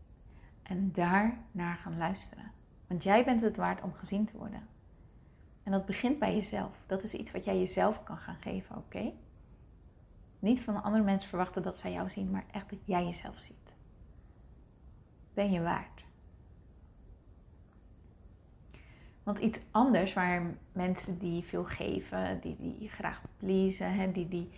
en 0.64 0.92
daar 0.92 1.38
naar 1.52 1.76
gaan 1.76 1.98
luisteren. 1.98 2.52
Want 2.88 3.04
jij 3.04 3.26
bent 3.26 3.42
het 3.42 3.58
waard 3.58 3.82
om 3.82 3.94
gezien 3.94 4.26
te 4.26 4.38
worden. 4.38 4.68
En 5.64 5.72
dat 5.72 5.86
begint 5.86 6.20
bij 6.20 6.36
jezelf. 6.36 6.84
Dat 6.86 7.04
is 7.04 7.14
iets 7.14 7.32
wat 7.32 7.44
jij 7.44 7.60
jezelf 7.60 8.04
kan 8.04 8.18
gaan 8.18 8.38
geven, 8.40 8.78
oké? 8.78 9.14
Niet 10.40 10.62
van 10.62 10.84
andere 10.84 11.04
mensen 11.04 11.30
verwachten 11.30 11.62
dat 11.62 11.78
zij 11.78 11.92
jou 11.92 12.10
zien, 12.10 12.32
maar 12.32 12.46
echt 12.52 12.70
dat 12.70 12.80
jij 12.84 13.06
jezelf 13.06 13.40
ziet. 13.40 13.74
Ben 15.34 15.52
je 15.52 15.62
waard? 15.62 16.06
Want 19.24 19.38
iets 19.38 19.60
anders 19.72 20.14
waar 20.14 20.56
mensen 20.72 21.20
die 21.20 21.44
veel 21.44 21.64
geven, 21.64 22.40
die, 22.42 22.56
die 22.60 22.90
graag 22.90 23.22
pleasen, 23.38 23.94
hè, 23.94 24.12
die, 24.12 24.28
die, 24.28 24.50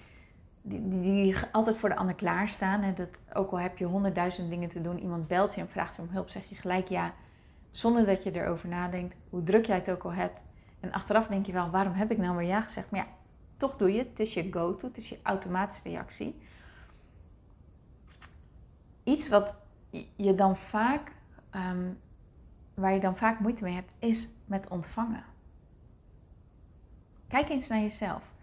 die, 0.62 1.02
die, 1.02 1.36
altijd 1.52 1.78
voor 1.78 1.90
de 1.90 1.96
ander 1.96 2.16
klaarstaan. 2.16 2.82
En 2.82 2.96
dat, 2.96 3.10
ook 3.34 3.52
al 3.52 3.60
heb 3.60 3.78
je 3.78 3.86
honderdduizend 3.86 4.50
dingen 4.50 4.70
te 4.70 4.82
doen, 4.82 5.00
iemand 5.00 5.28
belt 5.28 5.56
je 5.56 5.62
en 5.62 5.70
vraagt 5.70 5.96
je 5.96 6.02
om 6.02 6.10
hulp, 6.12 6.30
zeg 6.30 6.50
je 6.50 6.56
gelijk 6.56 6.88
ja 6.88 7.14
zonder 7.76 8.06
dat 8.06 8.24
je 8.24 8.32
erover 8.32 8.70
nadenkt, 8.70 9.16
hoe 9.30 9.44
druk 9.44 9.66
jij 9.66 9.76
het 9.76 9.92
ook 9.92 10.04
al 10.04 10.14
hebt. 10.14 10.44
En 10.80 10.92
achteraf 10.92 11.28
denk 11.28 11.46
je 11.46 11.52
wel, 11.52 11.70
waarom 11.70 11.94
heb 11.94 12.12
ik 12.12 12.18
nou 12.18 12.34
maar 12.34 12.44
ja 12.44 12.62
gezegd? 12.62 12.92
Maar 12.92 13.00
ja, 13.00 13.08
toch 13.58 13.78
doe 13.78 13.92
je 13.92 13.98
het. 13.98 14.08
Het 14.08 14.20
is 14.20 14.34
je 14.34 14.52
go-to, 14.52 14.88
het 14.88 14.98
is 14.98 15.10
je 15.10 15.20
automatische 15.24 15.90
reactie. 15.90 16.42
Iets 19.04 19.30
wat 19.30 19.56
je 20.16 20.36
dan 20.36 20.58
vaak, 20.58 21.12
ehm, 21.50 21.92
waar 22.76 22.94
je 22.94 23.00
dan 23.00 23.18
vaak 23.18 23.40
moeite 23.40 23.64
mee 23.64 23.74
hebt, 23.74 23.94
is 24.00 24.30
met 24.46 24.68
ontvangen. 24.70 25.24
Kijk 27.28 27.50
eens 27.50 27.68
naar 27.68 27.80
jezelf. 27.80 28.34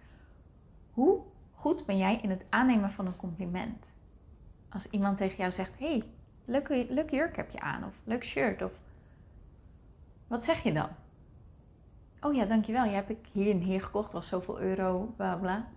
Hoe 0.90 1.22
goed 1.52 1.86
ben 1.86 1.98
jij 1.98 2.18
in 2.22 2.30
het 2.30 2.44
aannemen 2.48 2.90
van 2.90 3.06
een 3.06 3.16
compliment? 3.16 3.92
Als 4.68 4.90
iemand 4.90 5.16
tegen 5.16 5.36
jou 5.36 5.52
zegt: 5.52 5.78
hey, 5.78 6.04
leuk, 6.44 7.10
jurk 7.10 7.36
heb 7.36 7.50
je 7.50 7.60
aan, 7.60 7.84
of 7.84 8.00
leuk 8.04 8.24
shirt, 8.24 8.62
of 8.62 8.80
wat 10.26 10.44
zeg 10.44 10.62
je 10.62 10.72
dan? 10.72 10.88
Oh 12.20 12.34
ja, 12.34 12.44
dankjewel. 12.44 12.84
Je 12.84 12.90
heb 12.90 13.10
ik 13.10 13.26
hier 13.32 13.50
en 13.50 13.58
hier 13.58 13.82
gekocht. 13.82 14.12
was 14.12 14.26
zoveel 14.26 14.60
euro, 14.60 15.12
bla 15.16 15.36
bla. 15.36 15.68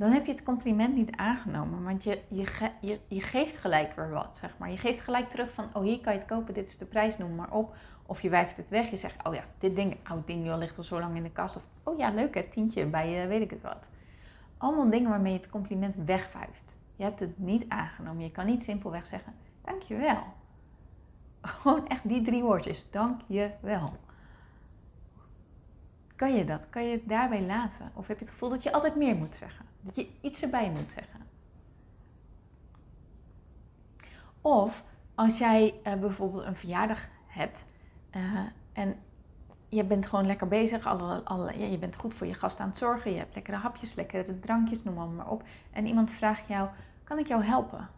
Dan 0.00 0.10
heb 0.10 0.26
je 0.26 0.32
het 0.32 0.42
compliment 0.42 0.94
niet 0.94 1.16
aangenomen. 1.16 1.84
Want 1.84 2.04
je, 2.04 2.18
je, 2.28 2.70
je, 2.80 2.98
je 3.08 3.20
geeft 3.20 3.56
gelijk 3.56 3.92
weer 3.92 4.10
wat, 4.10 4.38
zeg 4.40 4.54
maar. 4.58 4.70
Je 4.70 4.78
geeft 4.78 5.00
gelijk 5.00 5.30
terug 5.30 5.52
van, 5.52 5.68
oh 5.72 5.82
hier 5.82 6.00
kan 6.00 6.12
je 6.12 6.18
het 6.18 6.28
kopen, 6.28 6.54
dit 6.54 6.68
is 6.68 6.78
de 6.78 6.84
prijs, 6.84 7.18
noem 7.18 7.34
maar 7.34 7.50
op. 7.50 7.74
Of 8.06 8.20
je 8.20 8.28
wijft 8.28 8.56
het 8.56 8.70
weg, 8.70 8.90
je 8.90 8.96
zegt, 8.96 9.26
oh 9.26 9.34
ja, 9.34 9.44
dit 9.58 9.76
ding, 9.76 9.96
oud 10.02 10.26
ding 10.26 10.46
joh, 10.46 10.58
ligt 10.58 10.78
al 10.78 10.84
zo 10.84 11.00
lang 11.00 11.16
in 11.16 11.22
de 11.22 11.30
kast. 11.30 11.56
Of, 11.56 11.62
oh 11.82 11.98
ja, 11.98 12.10
leuk 12.10 12.34
hè, 12.34 12.42
tientje 12.42 12.86
bij, 12.86 13.22
uh, 13.22 13.28
weet 13.28 13.40
ik 13.40 13.50
het 13.50 13.62
wat. 13.62 13.88
Allemaal 14.56 14.90
dingen 14.90 15.10
waarmee 15.10 15.32
je 15.32 15.38
het 15.38 15.50
compliment 15.50 15.94
wegwuift. 16.04 16.74
Je 16.96 17.04
hebt 17.04 17.20
het 17.20 17.38
niet 17.38 17.64
aangenomen. 17.68 18.24
Je 18.24 18.30
kan 18.30 18.46
niet 18.46 18.64
simpelweg 18.64 19.06
zeggen, 19.06 19.32
dankjewel. 19.64 20.22
Gewoon 21.42 21.88
echt 21.88 22.08
die 22.08 22.22
drie 22.22 22.42
woordjes, 22.42 22.90
dankjewel. 22.90 23.88
Kan 26.20 26.34
je 26.34 26.44
dat? 26.44 26.70
Kan 26.70 26.84
je 26.84 26.92
het 26.92 27.08
daarbij 27.08 27.42
laten? 27.42 27.90
Of 27.94 28.06
heb 28.06 28.18
je 28.18 28.24
het 28.24 28.32
gevoel 28.32 28.48
dat 28.48 28.62
je 28.62 28.72
altijd 28.72 28.96
meer 28.96 29.16
moet 29.16 29.36
zeggen? 29.36 29.66
Dat 29.80 29.96
je 29.96 30.08
iets 30.20 30.42
erbij 30.42 30.70
moet 30.70 30.90
zeggen? 30.90 31.20
Of 34.40 34.82
als 35.14 35.38
jij 35.38 35.74
uh, 35.86 35.94
bijvoorbeeld 35.94 36.44
een 36.44 36.56
verjaardag 36.56 37.08
hebt 37.26 37.64
uh, 38.16 38.40
en 38.72 38.96
je 39.68 39.84
bent 39.84 40.06
gewoon 40.06 40.26
lekker 40.26 40.48
bezig, 40.48 40.86
alle, 40.86 41.24
alle, 41.24 41.58
ja, 41.58 41.66
je 41.66 41.78
bent 41.78 41.96
goed 41.96 42.14
voor 42.14 42.26
je 42.26 42.34
gast 42.34 42.60
aan 42.60 42.68
het 42.68 42.78
zorgen, 42.78 43.10
je 43.10 43.18
hebt 43.18 43.34
lekkere 43.34 43.56
hapjes, 43.56 43.94
lekkere 43.94 44.38
drankjes, 44.38 44.82
noem 44.82 45.14
maar 45.14 45.30
op. 45.30 45.42
En 45.70 45.86
iemand 45.86 46.10
vraagt 46.10 46.48
jou, 46.48 46.68
kan 47.04 47.18
ik 47.18 47.26
jou 47.26 47.42
helpen? 47.42 47.88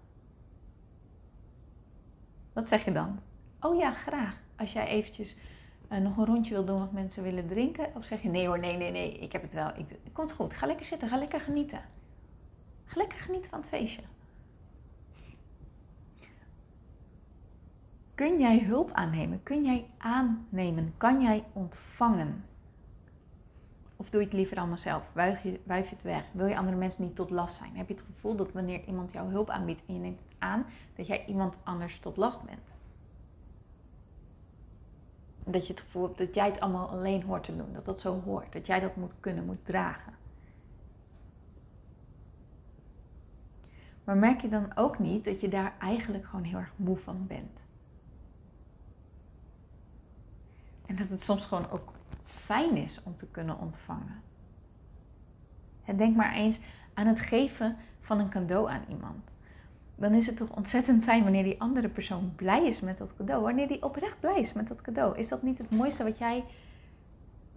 Wat 2.53 2.69
zeg 2.69 2.85
je 2.85 2.93
dan? 2.93 3.21
Oh 3.61 3.79
ja, 3.79 3.93
graag. 3.93 4.41
Als 4.57 4.73
jij 4.73 4.87
eventjes 4.87 5.37
nog 6.01 6.17
een 6.17 6.27
rondje 6.27 6.55
wil 6.55 6.65
doen 6.65 6.79
wat 6.79 6.93
mensen 6.93 7.23
willen 7.23 7.47
drinken. 7.47 7.87
Of 7.95 8.05
zeg 8.05 8.23
je 8.23 8.29
nee 8.29 8.47
hoor, 8.47 8.59
nee, 8.59 8.77
nee, 8.77 8.91
nee, 8.91 9.19
ik 9.19 9.33
heb 9.33 9.43
het 9.43 9.55
wel. 9.55 9.69
Ik, 9.77 9.87
komt 10.13 10.33
goed. 10.33 10.55
Ga 10.55 10.67
lekker 10.67 10.87
zitten, 10.87 11.09
ga 11.09 11.17
lekker 11.19 11.41
genieten. 11.41 11.81
Ga 12.85 12.97
lekker 12.97 13.19
genieten 13.19 13.51
van 13.51 13.61
het 13.61 13.69
feestje. 13.69 14.03
Kun 18.15 18.39
jij 18.39 18.59
hulp 18.61 18.91
aannemen? 18.93 19.43
Kun 19.43 19.65
jij 19.65 19.87
aannemen? 19.99 20.95
Kan 20.97 21.21
jij 21.21 21.45
ontvangen? 21.53 22.45
Of 23.97 24.11
doe 24.11 24.21
je 24.21 24.27
het 24.27 24.37
liever 24.37 24.57
allemaal 24.57 24.79
zelf? 24.79 25.03
Wuif 25.13 25.43
je, 25.43 25.61
wuif 25.65 25.89
je 25.89 25.95
het 25.95 26.05
weg? 26.05 26.25
Wil 26.33 26.47
je 26.47 26.57
andere 26.57 26.77
mensen 26.77 27.05
niet 27.05 27.17
tot 27.17 27.31
last 27.31 27.57
zijn? 27.57 27.77
Heb 27.77 27.89
je 27.89 27.95
het 27.95 28.05
gevoel 28.15 28.37
dat 28.37 28.53
wanneer 28.53 28.85
iemand 28.87 29.13
jou 29.13 29.31
hulp 29.31 29.51
aanbiedt 29.51 29.83
en 29.87 29.95
je 29.95 30.01
neemt 30.01 30.21
het 30.21 30.39
aan, 30.39 30.65
dat 30.97 31.07
jij 31.07 31.25
iemand 31.27 31.57
anders 31.63 31.99
tot 31.99 32.17
last 32.17 32.45
bent? 32.45 32.75
Dat 35.45 35.67
je 35.67 35.73
het 35.73 35.83
gevoel 35.83 36.03
hebt 36.03 36.19
dat 36.19 36.35
jij 36.35 36.47
het 36.47 36.61
allemaal 36.61 36.89
alleen 36.89 37.23
hoort 37.23 37.45
te 37.45 37.57
doen, 37.57 37.73
dat 37.73 37.85
dat 37.85 38.01
zo 38.01 38.21
hoort, 38.21 38.53
dat 38.53 38.67
jij 38.67 38.81
dat 38.81 38.97
moet 38.97 39.21
kunnen, 39.21 39.45
moet 39.45 39.65
dragen. 39.65 40.13
Maar 44.05 44.17
merk 44.17 44.41
je 44.41 44.49
dan 44.49 44.77
ook 44.77 44.99
niet 44.99 45.25
dat 45.25 45.41
je 45.41 45.49
daar 45.49 45.75
eigenlijk 45.79 46.25
gewoon 46.25 46.45
heel 46.45 46.59
erg 46.59 46.73
moe 46.77 46.97
van 46.97 47.27
bent? 47.27 47.65
En 50.87 50.97
dat 50.97 51.09
het 51.09 51.21
soms 51.21 51.47
gewoon 51.47 51.71
ook 51.71 51.93
fijn 52.25 52.77
is 52.77 53.03
om 53.03 53.17
te 53.17 53.27
kunnen 53.27 53.59
ontvangen. 53.59 54.23
denk 55.97 56.17
maar 56.17 56.35
eens 56.35 56.61
aan 56.95 57.07
het 57.07 57.21
geven 57.21 57.77
van 58.01 58.19
een 58.19 58.29
cadeau 58.29 58.71
aan 58.71 58.85
iemand. 58.89 59.32
Dan 60.03 60.15
is 60.15 60.27
het 60.27 60.37
toch 60.37 60.51
ontzettend 60.51 61.03
fijn 61.03 61.23
wanneer 61.23 61.43
die 61.43 61.61
andere 61.61 61.89
persoon 61.89 62.33
blij 62.37 62.67
is 62.67 62.81
met 62.81 62.99
dat 62.99 63.17
cadeau. 63.17 63.43
Wanneer 63.43 63.69
die 63.69 63.83
oprecht 63.83 64.21
blij 64.21 64.41
is 64.41 64.53
met 64.53 64.69
dat 64.69 64.81
cadeau. 64.81 65.19
Is 65.19 65.29
dat 65.29 65.43
niet 65.43 65.59
het 65.59 65.71
mooiste 65.71 66.05
wat 66.05 66.19
jij 66.19 66.45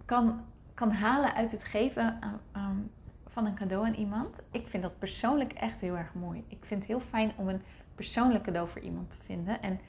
kan, 0.04 0.40
kan 0.74 0.90
halen 0.90 1.34
uit 1.34 1.52
het 1.52 1.64
geven 1.64 2.18
van 3.26 3.46
een 3.46 3.54
cadeau 3.54 3.86
aan 3.86 3.94
iemand? 3.94 4.38
Ik 4.50 4.68
vind 4.68 4.82
dat 4.82 4.98
persoonlijk 4.98 5.52
echt 5.52 5.80
heel 5.80 5.96
erg 5.96 6.14
mooi. 6.14 6.44
Ik 6.48 6.64
vind 6.64 6.80
het 6.80 6.88
heel 6.88 7.00
fijn 7.00 7.32
om 7.36 7.48
een 7.48 7.62
persoonlijk 7.94 8.44
cadeau 8.44 8.68
voor 8.68 8.80
iemand 8.80 9.10
te 9.10 9.16
vinden. 9.22 9.62
En 9.62 9.80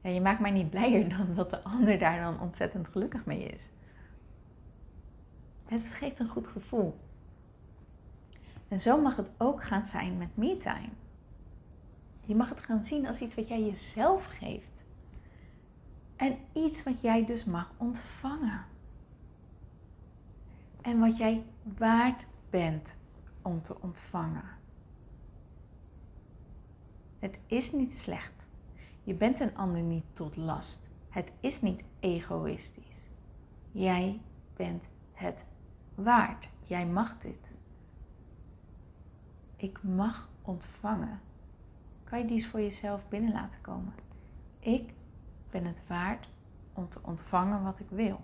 ja, 0.00 0.10
je 0.10 0.20
maakt 0.20 0.40
mij 0.40 0.50
niet 0.50 0.70
blijer 0.70 1.08
dan 1.16 1.34
dat 1.34 1.50
de 1.50 1.62
ander 1.62 1.98
daar 1.98 2.20
dan 2.20 2.40
ontzettend 2.40 2.88
gelukkig 2.88 3.24
mee 3.24 3.44
is. 3.44 3.68
Het 5.64 5.94
geeft 5.94 6.18
een 6.18 6.28
goed 6.28 6.48
gevoel. 6.48 6.98
En 8.68 8.80
zo 8.80 9.00
mag 9.00 9.16
het 9.16 9.30
ook 9.36 9.62
gaan 9.62 9.84
zijn 9.84 10.16
met 10.16 10.36
me-time. 10.36 10.88
Je 12.26 12.34
mag 12.34 12.48
het 12.48 12.60
gaan 12.60 12.84
zien 12.84 13.06
als 13.06 13.20
iets 13.20 13.34
wat 13.34 13.48
jij 13.48 13.64
jezelf 13.64 14.24
geeft. 14.24 14.84
En 16.16 16.38
iets 16.52 16.82
wat 16.82 17.00
jij 17.00 17.24
dus 17.24 17.44
mag 17.44 17.72
ontvangen. 17.76 18.64
En 20.80 20.98
wat 20.98 21.16
jij 21.16 21.44
waard 21.78 22.26
bent 22.50 22.96
om 23.42 23.62
te 23.62 23.80
ontvangen. 23.80 24.44
Het 27.18 27.38
is 27.46 27.72
niet 27.72 27.98
slecht. 27.98 28.46
Je 29.02 29.14
bent 29.14 29.40
een 29.40 29.56
ander 29.56 29.82
niet 29.82 30.04
tot 30.12 30.36
last. 30.36 30.88
Het 31.08 31.32
is 31.40 31.60
niet 31.60 31.84
egoïstisch. 32.00 33.08
Jij 33.72 34.20
bent 34.56 34.84
het 35.12 35.44
waard. 35.94 36.48
Jij 36.62 36.86
mag 36.86 37.18
dit. 37.18 37.52
Ik 39.56 39.82
mag 39.82 40.30
ontvangen. 40.42 41.20
Kan 42.10 42.18
je 42.18 42.24
die 42.24 42.46
voor 42.46 42.60
jezelf 42.60 43.08
binnen 43.08 43.32
laten 43.32 43.60
komen? 43.60 43.94
Ik 44.58 44.92
ben 45.50 45.64
het 45.64 45.80
waard 45.86 46.28
om 46.72 46.88
te 46.88 47.00
ontvangen 47.02 47.62
wat 47.62 47.78
ik 47.78 47.88
wil. 47.88 48.20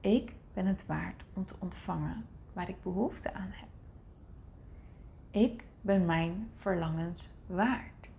Ik 0.00 0.34
ben 0.52 0.66
het 0.66 0.86
waard 0.86 1.24
om 1.32 1.46
te 1.46 1.54
ontvangen 1.58 2.26
waar 2.52 2.68
ik 2.68 2.82
behoefte 2.82 3.32
aan 3.32 3.50
heb. 3.50 3.68
Ik 5.30 5.64
ben 5.80 6.04
mijn 6.04 6.50
verlangens 6.56 7.30
waard. 7.46 8.10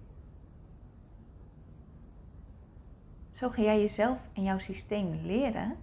Zo 3.32 3.50
ga 3.50 3.62
jij 3.62 3.80
jezelf 3.80 4.20
en 4.34 4.44
jouw 4.44 4.60
systeem 4.60 5.20
leren 5.24 5.76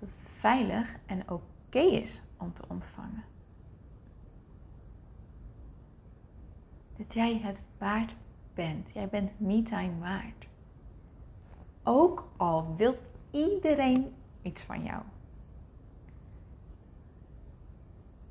dat 0.00 0.08
het 0.08 0.34
veilig 0.38 0.96
en 1.06 1.30
oké 1.30 1.78
is 1.78 2.22
om 2.36 2.52
te 2.52 2.64
ontvangen. 2.68 3.33
Dat 6.96 7.14
jij 7.14 7.38
het 7.38 7.60
waard 7.78 8.16
bent. 8.54 8.90
Jij 8.94 9.08
bent 9.08 9.40
me-time 9.40 9.98
waard. 9.98 10.48
Ook 11.82 12.28
al 12.36 12.76
wil 12.76 12.94
iedereen 13.30 14.14
iets 14.42 14.62
van 14.62 14.82
jou. 14.82 15.02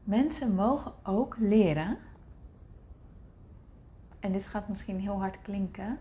Mensen 0.03 0.55
mogen 0.55 0.93
ook 1.03 1.35
leren, 1.39 1.97
en 4.19 4.31
dit 4.31 4.45
gaat 4.45 4.67
misschien 4.67 4.99
heel 4.99 5.19
hard 5.19 5.41
klinken, 5.41 5.99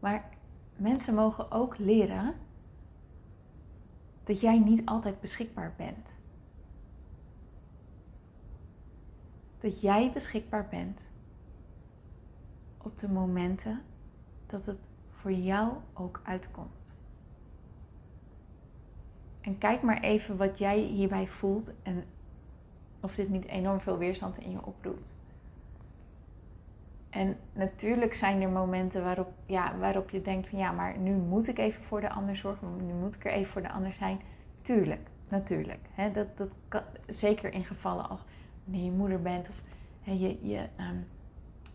maar 0.00 0.28
mensen 0.76 1.14
mogen 1.14 1.50
ook 1.50 1.78
leren 1.78 2.34
dat 4.24 4.40
jij 4.40 4.58
niet 4.58 4.86
altijd 4.86 5.20
beschikbaar 5.20 5.74
bent. 5.76 6.14
Dat 9.58 9.80
jij 9.80 10.12
beschikbaar 10.12 10.68
bent 10.68 11.06
op 12.84 12.98
de 12.98 13.08
momenten 13.08 13.82
dat 14.46 14.66
het 14.66 14.86
voor 15.10 15.32
jou 15.32 15.72
ook 15.92 16.20
uitkomt. 16.24 16.94
En 19.40 19.58
kijk 19.58 19.82
maar 19.82 20.00
even 20.00 20.36
wat 20.36 20.58
jij 20.58 20.78
hierbij 20.78 21.26
voelt 21.26 21.72
en 21.82 22.04
of 23.00 23.14
dit 23.14 23.28
niet 23.28 23.44
enorm 23.44 23.80
veel 23.80 23.98
weerstand 23.98 24.38
in 24.38 24.50
je 24.50 24.66
oproept. 24.66 25.14
En 27.10 27.36
natuurlijk 27.52 28.14
zijn 28.14 28.42
er 28.42 28.48
momenten 28.48 29.04
waarop, 29.04 29.32
ja, 29.46 29.78
waarop 29.78 30.10
je 30.10 30.22
denkt 30.22 30.48
van 30.48 30.58
ja, 30.58 30.72
maar 30.72 30.98
nu 30.98 31.12
moet 31.12 31.48
ik 31.48 31.58
even 31.58 31.82
voor 31.82 32.00
de 32.00 32.10
ander 32.10 32.36
zorgen, 32.36 32.86
nu 32.86 32.92
moet 32.92 33.14
ik 33.14 33.24
er 33.24 33.32
even 33.32 33.52
voor 33.52 33.62
de 33.62 33.72
ander 33.72 33.92
zijn. 33.92 34.20
Tuurlijk, 34.62 35.08
natuurlijk. 35.28 35.88
Hè, 35.92 36.10
dat, 36.10 36.36
dat 36.36 36.54
kan, 36.68 36.82
zeker 37.06 37.52
in 37.52 37.64
gevallen 37.64 38.08
als 38.08 38.24
wanneer 38.64 38.84
je 38.84 38.90
moeder 38.90 39.22
bent 39.22 39.48
of 39.48 39.60
hè, 40.02 40.12
je, 40.12 40.38
je, 40.42 40.58
um, 40.58 41.06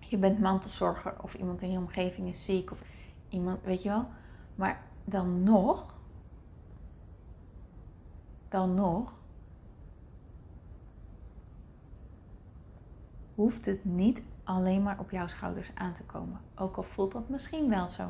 je 0.10 0.17
bent 0.17 0.39
mantelzorger 0.39 1.15
of 1.22 1.34
iemand 1.34 1.62
in 1.62 1.72
je 1.72 1.78
omgeving 1.78 2.28
is 2.28 2.45
ziek 2.45 2.72
of 2.72 2.82
iemand, 3.30 3.63
weet 3.63 3.84
je 3.84 3.89
wel. 3.89 4.08
Maar 4.56 4.84
dan 5.04 5.43
nog, 5.43 5.93
dan 8.50 8.74
nog, 8.74 9.19
hoeft 13.36 13.65
het 13.65 13.86
niet 13.86 14.24
alleen 14.43 14.84
maar 14.84 15.00
op 15.00 15.12
jouw 15.12 15.28
schouders 15.28 15.72
aan 15.74 15.93
te 15.93 16.04
komen. 16.04 16.39
Ook 16.56 16.78
al 16.78 16.84
voelt 16.84 17.12
dat 17.12 17.30
misschien 17.30 17.69
wel 17.69 17.88
zo. 17.88 18.04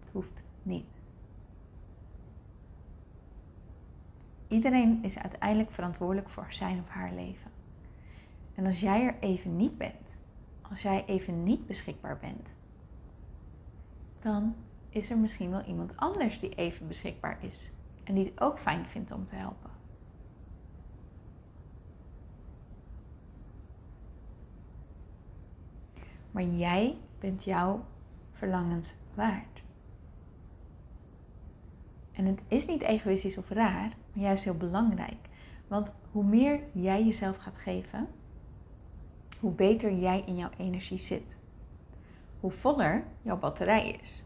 Het 0.00 0.12
hoeft 0.12 0.42
niet. 0.62 0.92
Iedereen 4.48 5.02
is 5.02 5.18
uiteindelijk 5.18 5.70
verantwoordelijk 5.70 6.28
voor 6.28 6.46
zijn 6.48 6.80
of 6.80 6.88
haar 6.88 7.12
leven. 7.12 7.50
En 8.54 8.66
als 8.66 8.80
jij 8.80 9.06
er 9.06 9.16
even 9.20 9.56
niet 9.56 9.78
bent, 9.78 10.03
als 10.74 10.82
jij 10.82 11.04
even 11.06 11.42
niet 11.42 11.66
beschikbaar 11.66 12.18
bent, 12.18 12.52
dan 14.18 14.54
is 14.88 15.10
er 15.10 15.18
misschien 15.18 15.50
wel 15.50 15.62
iemand 15.62 15.96
anders 15.96 16.40
die 16.40 16.54
even 16.54 16.88
beschikbaar 16.88 17.44
is 17.44 17.70
en 18.04 18.14
die 18.14 18.24
het 18.24 18.40
ook 18.40 18.58
fijn 18.58 18.86
vindt 18.86 19.12
om 19.12 19.24
te 19.24 19.34
helpen. 19.34 19.70
Maar 26.30 26.42
jij 26.42 26.96
bent 27.18 27.44
jouw 27.44 27.84
verlangens 28.32 28.94
waard. 29.14 29.62
En 32.12 32.24
het 32.24 32.42
is 32.48 32.66
niet 32.66 32.82
egoïstisch 32.82 33.38
of 33.38 33.48
raar, 33.48 33.96
maar 34.12 34.24
juist 34.24 34.44
heel 34.44 34.56
belangrijk. 34.56 35.28
Want 35.68 35.94
hoe 36.10 36.24
meer 36.24 36.60
jij 36.72 37.04
jezelf 37.04 37.36
gaat 37.36 37.58
geven, 37.58 38.08
hoe 39.44 39.52
beter 39.52 39.92
jij 39.92 40.22
in 40.26 40.36
jouw 40.36 40.50
energie 40.56 40.98
zit. 40.98 41.38
Hoe 42.40 42.50
voller 42.50 43.04
jouw 43.22 43.38
batterij 43.38 43.98
is. 44.02 44.24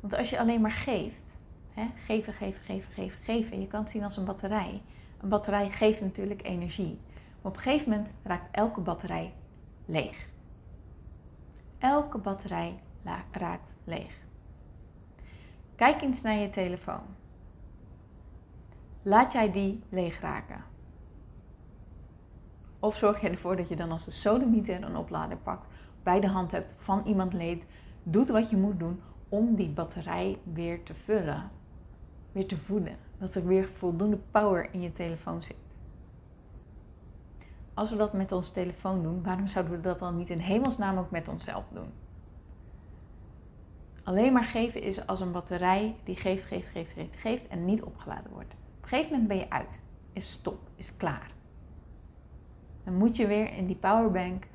Want 0.00 0.16
als 0.16 0.30
je 0.30 0.38
alleen 0.38 0.60
maar 0.60 0.72
geeft, 0.72 1.38
hè, 1.74 1.86
geven, 2.04 2.32
geven, 2.32 2.60
geven, 2.60 2.92
geven, 2.92 3.22
geven, 3.22 3.60
je 3.60 3.66
kan 3.66 3.80
het 3.80 3.90
zien 3.90 4.04
als 4.04 4.16
een 4.16 4.24
batterij. 4.24 4.82
Een 5.20 5.28
batterij 5.28 5.70
geeft 5.70 6.00
natuurlijk 6.00 6.42
energie. 6.42 6.98
Maar 7.42 7.52
op 7.52 7.56
een 7.56 7.62
gegeven 7.62 7.90
moment 7.90 8.10
raakt 8.22 8.56
elke 8.56 8.80
batterij 8.80 9.34
leeg. 9.84 10.28
Elke 11.78 12.18
batterij 12.18 12.78
raakt 13.30 13.74
leeg. 13.84 14.20
Kijk 15.74 16.02
eens 16.02 16.22
naar 16.22 16.36
je 16.36 16.48
telefoon. 16.48 17.02
Laat 19.02 19.32
jij 19.32 19.52
die 19.52 19.82
leeg 19.88 20.20
raken? 20.20 20.71
Of 22.82 22.96
zorg 22.96 23.20
je 23.20 23.28
ervoor 23.28 23.56
dat 23.56 23.68
je 23.68 23.76
dan 23.76 23.90
als 23.90 24.04
de 24.04 24.10
sodemieter 24.10 24.82
een 24.82 24.96
oplader 24.96 25.36
pakt, 25.36 25.66
bij 26.02 26.20
de 26.20 26.28
hand 26.28 26.50
hebt, 26.50 26.74
van 26.76 27.02
iemand 27.06 27.32
leed, 27.32 27.64
doet 28.02 28.28
wat 28.28 28.50
je 28.50 28.56
moet 28.56 28.78
doen 28.78 29.00
om 29.28 29.54
die 29.54 29.70
batterij 29.70 30.38
weer 30.52 30.82
te 30.82 30.94
vullen, 30.94 31.50
weer 32.32 32.46
te 32.46 32.56
voeden. 32.56 32.96
Dat 33.18 33.34
er 33.34 33.46
weer 33.46 33.68
voldoende 33.68 34.18
power 34.30 34.74
in 34.74 34.80
je 34.80 34.92
telefoon 34.92 35.42
zit. 35.42 35.56
Als 37.74 37.90
we 37.90 37.96
dat 37.96 38.12
met 38.12 38.32
onze 38.32 38.52
telefoon 38.52 39.02
doen, 39.02 39.22
waarom 39.22 39.46
zouden 39.46 39.72
we 39.72 39.80
dat 39.80 39.98
dan 39.98 40.16
niet 40.16 40.30
in 40.30 40.38
hemelsnaam 40.38 40.98
ook 40.98 41.10
met 41.10 41.28
onszelf 41.28 41.64
doen? 41.72 41.92
Alleen 44.02 44.32
maar 44.32 44.44
geven 44.44 44.82
is 44.82 45.06
als 45.06 45.20
een 45.20 45.32
batterij 45.32 45.96
die 46.04 46.16
geeft, 46.16 46.44
geeft, 46.44 46.68
geeft, 46.68 46.92
geeft, 46.92 47.16
geeft 47.16 47.48
en 47.48 47.64
niet 47.64 47.82
opgeladen 47.82 48.32
wordt. 48.32 48.54
Op 48.54 48.82
een 48.82 48.88
gegeven 48.88 49.10
moment 49.10 49.28
ben 49.28 49.38
je 49.38 49.50
uit. 49.50 49.80
Is 50.12 50.32
stop, 50.32 50.58
is 50.76 50.96
klaar. 50.96 51.40
Dan 52.84 52.94
moet 52.94 53.16
je 53.16 53.26
weer 53.26 53.52
in 53.52 53.66
die 53.66 53.76
powerbank 53.76 54.46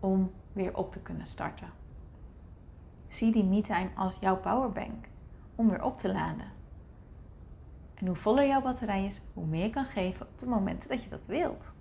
om 0.00 0.30
weer 0.52 0.76
op 0.76 0.92
te 0.92 1.00
kunnen 1.00 1.26
starten. 1.26 1.68
Zie 3.06 3.32
die 3.32 3.44
me-time 3.44 3.90
als 3.94 4.16
jouw 4.20 4.36
powerbank 4.36 5.08
om 5.54 5.68
weer 5.68 5.82
op 5.82 5.98
te 5.98 6.12
laden. 6.12 6.46
En 7.94 8.06
hoe 8.06 8.16
voller 8.16 8.46
jouw 8.46 8.62
batterij 8.62 9.04
is, 9.04 9.22
hoe 9.34 9.46
meer 9.46 9.62
je 9.62 9.70
kan 9.70 9.84
geven 9.84 10.26
op 10.26 10.38
de 10.38 10.46
momenten 10.46 10.88
dat 10.88 11.02
je 11.02 11.08
dat 11.08 11.26
wilt. 11.26 11.74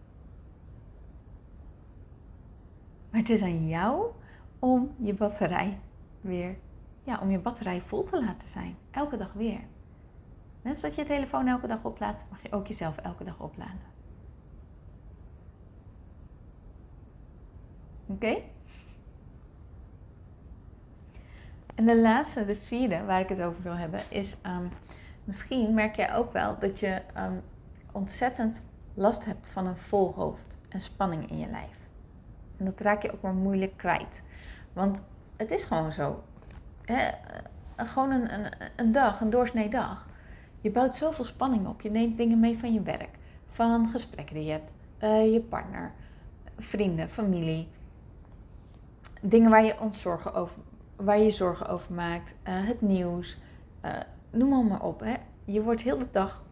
Maar 3.09 3.19
het 3.19 3.29
is 3.29 3.41
aan 3.41 3.67
jou 3.67 4.11
om 4.59 4.95
je 4.97 5.13
batterij 5.13 5.79
weer, 6.21 6.57
ja, 7.03 7.19
om 7.19 7.31
je 7.31 7.39
batterij 7.39 7.81
vol 7.81 8.03
te 8.03 8.23
laten 8.23 8.47
zijn. 8.47 8.75
Elke 8.91 9.17
dag 9.17 9.33
weer. 9.33 9.61
Net 10.61 10.73
als 10.73 10.81
dat 10.81 10.95
je 10.95 11.01
je 11.01 11.07
telefoon 11.07 11.47
elke 11.47 11.67
dag 11.67 11.83
oplaadt, 11.83 12.25
mag 12.29 12.41
je 12.41 12.51
ook 12.51 12.67
jezelf 12.67 12.97
elke 12.97 13.23
dag 13.23 13.39
opladen. 13.39 13.94
Oké? 18.05 18.37
En 21.75 21.85
de 21.85 21.97
laatste, 21.97 22.45
de 22.45 22.55
vierde, 22.55 23.03
waar 23.03 23.19
ik 23.19 23.29
het 23.29 23.41
over 23.41 23.61
wil 23.61 23.75
hebben, 23.75 23.99
is 24.09 24.37
um, 24.45 24.69
misschien 25.23 25.73
merk 25.73 25.95
jij 25.95 26.15
ook 26.15 26.33
wel 26.33 26.59
dat 26.59 26.79
je 26.79 27.01
um, 27.17 27.41
ontzettend 27.91 28.61
last 28.93 29.25
hebt 29.25 29.47
van 29.47 29.67
een 29.67 29.77
vol 29.77 30.13
hoofd 30.13 30.57
en 30.69 30.79
spanning 30.79 31.29
in 31.29 31.37
je 31.37 31.47
lijf. 31.47 31.77
En 32.57 32.65
dat 32.65 32.79
raak 32.79 33.01
je 33.01 33.13
ook 33.13 33.21
maar 33.21 33.33
moeilijk 33.33 33.77
kwijt. 33.77 34.21
Want 34.73 35.03
het 35.35 35.51
is 35.51 35.63
gewoon 35.63 35.91
zo. 35.91 36.23
Hè? 36.85 37.09
Gewoon 37.77 38.11
een, 38.11 38.33
een, 38.33 38.51
een 38.75 38.91
dag, 38.91 39.21
een 39.21 39.29
doorsnee 39.29 39.69
dag. 39.69 40.07
Je 40.61 40.71
bouwt 40.71 40.95
zoveel 40.95 41.25
spanning 41.25 41.67
op. 41.67 41.81
Je 41.81 41.91
neemt 41.91 42.17
dingen 42.17 42.39
mee 42.39 42.59
van 42.59 42.73
je 42.73 42.81
werk, 42.81 43.17
van 43.47 43.89
gesprekken 43.89 44.35
die 44.35 44.45
je 44.45 44.51
hebt, 44.51 44.73
uh, 45.03 45.33
je 45.33 45.41
partner, 45.41 45.91
vrienden, 46.57 47.09
familie. 47.09 47.67
Dingen 49.27 49.49
waar 49.49 49.65
je 49.65 49.79
ons 49.79 50.01
zorgen 50.01 50.33
over, 50.33 50.57
waar 50.95 51.19
je, 51.19 51.29
zorgen 51.29 51.67
over 51.67 51.93
maakt, 51.93 52.35
uh, 52.47 52.53
het 52.67 52.81
nieuws, 52.81 53.37
uh, 53.85 53.91
noem 54.29 54.67
maar 54.67 54.81
op. 54.81 54.99
Hè. 54.99 55.13
Je 55.45 55.61
wordt 55.61 55.81
heel 55.81 55.97
de 55.97 56.07
dag 56.11 56.43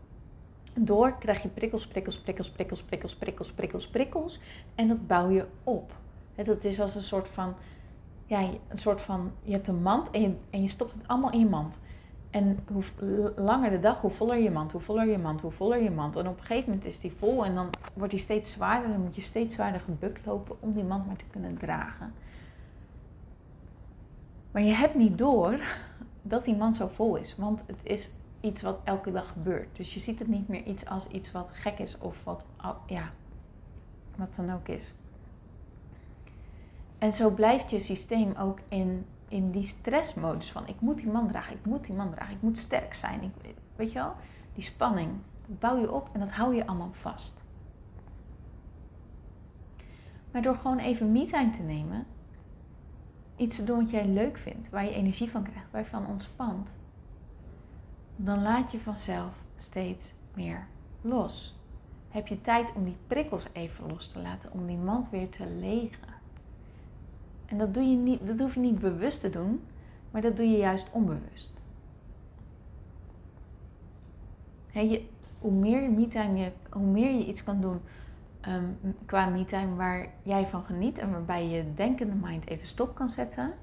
door, 0.80 1.18
krijg 1.18 1.42
je 1.42 1.48
prikkels, 1.48 1.88
prikkels, 1.88 2.20
prikkels, 2.20 2.50
prikkels, 2.50 2.84
prikkels, 2.84 3.16
prikkels, 3.16 3.52
prikkels, 3.52 3.88
prikkels. 3.88 4.40
En 4.76 4.88
dat 4.88 5.08
bouw 5.08 5.30
je 5.30 5.46
op. 5.64 5.96
Hè, 6.36 6.44
dat 6.44 6.64
is 6.64 6.80
als 6.80 6.96
een 6.96 7.02
soort 7.02 7.28
van, 7.28 7.56
ja, 8.26 8.40
een 8.68 8.78
soort 8.78 9.02
van, 9.02 9.32
je 9.42 9.52
hebt 9.52 9.68
een 9.68 9.82
mand 9.82 10.12
en 10.12 10.22
je, 10.22 10.36
en 10.50 10.62
je 10.62 10.68
stopt 10.68 10.94
het 10.94 11.08
allemaal 11.08 11.32
in 11.32 11.40
je 11.40 11.50
mand. 11.50 11.80
En 12.30 12.60
hoe 12.72 12.84
langer 13.36 13.70
de 13.70 13.80
dag, 13.80 14.02
hoe 14.02 14.12
voller 14.12 14.38
je 14.38 14.52
mand, 14.52 14.72
hoe 14.72 14.82
voller 14.82 15.08
je 15.08 15.18
mand, 15.18 15.42
hoe 15.42 15.52
voller 15.52 15.82
je 15.82 15.92
mand. 15.92 16.16
En 16.16 16.28
op 16.28 16.40
een 16.40 16.46
gegeven 16.46 16.70
moment 16.70 16.88
is 16.88 17.00
die 17.00 17.14
vol 17.18 17.46
en 17.46 17.56
dan 17.56 17.70
wordt 17.94 18.12
die 18.12 18.22
steeds 18.22 18.52
zwaarder. 18.52 18.90
Dan 18.90 19.02
moet 19.02 19.16
je 19.16 19.22
steeds 19.22 19.56
zwaarder 19.56 19.82
gebukt 19.82 20.26
lopen 20.26 20.56
om 20.60 20.74
die 20.74 20.84
mand 20.84 21.08
maar 21.08 21.16
te 21.16 21.26
kunnen 21.32 21.58
dragen. 21.58 22.14
Maar 24.54 24.62
je 24.62 24.74
hebt 24.74 24.96
niet 24.96 25.18
door 25.18 25.60
dat 26.22 26.46
die 26.46 26.56
mand 26.56 26.76
zo 26.76 26.88
vol 26.88 27.16
is. 27.16 27.36
Want 27.38 27.62
het 27.66 27.80
is 27.84 28.12
iets 28.40 28.62
wat 28.62 28.80
elke 28.84 29.12
dag 29.12 29.28
gebeurt. 29.32 29.76
Dus 29.76 29.94
je 29.94 30.00
ziet 30.00 30.20
het 30.20 30.28
niet 30.28 30.48
meer 30.48 30.64
iets 30.64 30.86
als 30.86 31.08
iets 31.08 31.32
wat 31.32 31.50
gek 31.52 31.80
is 31.80 31.98
of 31.98 32.24
wat, 32.24 32.46
ja, 32.86 33.12
wat 34.16 34.36
dan 34.36 34.54
ook 34.54 34.68
is. 34.68 34.94
En 36.98 37.14
zo 37.14 37.30
blijft 37.30 37.70
je 37.70 37.80
systeem 37.80 38.34
ook 38.36 38.60
in 38.70 39.06
in 39.34 39.52
die 39.52 39.66
stressmodus 39.66 40.52
van 40.52 40.68
ik 40.68 40.80
moet 40.82 40.98
die 40.98 41.12
man 41.12 41.28
dragen, 41.28 41.56
ik 41.56 41.66
moet 41.66 41.86
die 41.86 41.96
man 41.96 42.12
dragen, 42.12 42.36
ik 42.36 42.42
moet 42.42 42.58
sterk 42.58 42.94
zijn. 42.94 43.22
Ik, 43.22 43.56
weet 43.76 43.92
je 43.92 44.00
wel, 44.00 44.16
die 44.54 44.64
spanning, 44.64 45.12
bouw 45.46 45.80
je 45.80 45.92
op 45.92 46.10
en 46.14 46.20
dat 46.20 46.32
hou 46.32 46.56
je 46.56 46.68
allemaal 46.68 46.94
vast. 46.94 47.42
Maar 50.32 50.42
door 50.42 50.56
gewoon 50.56 50.78
even 50.78 51.12
me-time 51.12 51.50
te 51.50 51.62
nemen, 51.62 52.06
iets 53.36 53.56
te 53.56 53.64
doen 53.64 53.80
wat 53.80 53.90
jij 53.90 54.08
leuk 54.08 54.38
vindt, 54.38 54.70
waar 54.70 54.86
je 54.86 54.94
energie 54.94 55.30
van 55.30 55.44
krijgt, 55.44 55.72
waar 55.72 55.82
je 55.82 55.88
van 55.88 56.08
ontspant, 56.08 56.74
dan 58.16 58.42
laat 58.42 58.72
je 58.72 58.80
vanzelf 58.80 59.32
steeds 59.58 60.14
meer 60.34 60.68
los. 61.02 61.56
Heb 62.10 62.28
je 62.28 62.42
tijd 62.42 62.74
om 62.76 62.84
die 62.84 62.98
prikkels 63.08 63.48
even 63.54 63.88
los 63.88 64.12
te 64.12 64.20
laten, 64.20 64.52
om 64.52 64.68
die 64.68 64.78
mand 64.78 65.10
weer 65.10 65.30
te 65.30 65.46
legen. 65.46 66.14
En 67.46 67.58
dat, 67.58 67.74
doe 67.74 67.84
je 67.84 67.96
niet, 67.96 68.28
dat 68.28 68.40
hoef 68.40 68.54
je 68.54 68.60
niet 68.60 68.80
bewust 68.80 69.22
te 69.22 69.30
doen, 69.30 69.62
maar 70.12 70.22
dat 70.22 70.36
doe 70.36 70.50
je 70.50 70.58
juist 70.58 70.90
onbewust. 70.92 71.52
je, 74.72 75.06
hoe 75.40 75.52
meer 75.52 75.92
me-time 75.92 76.40
je, 76.40 76.52
hoe 76.70 76.86
meer 76.86 77.12
je 77.12 77.26
iets 77.26 77.44
kan 77.44 77.62
doen 77.62 77.80
um, 78.48 78.96
qua 79.06 79.26
me-time 79.26 79.76
waar 79.76 80.08
jij 80.24 80.48
van 80.48 80.64
geniet 80.64 80.98
en 80.98 81.12
waarbij 81.12 81.48
je 81.48 81.74
denkende 81.74 82.16
mind 82.16 82.48
even 82.48 82.68
stop 82.68 82.96
kan 82.96 83.10
zetten, 83.10 83.54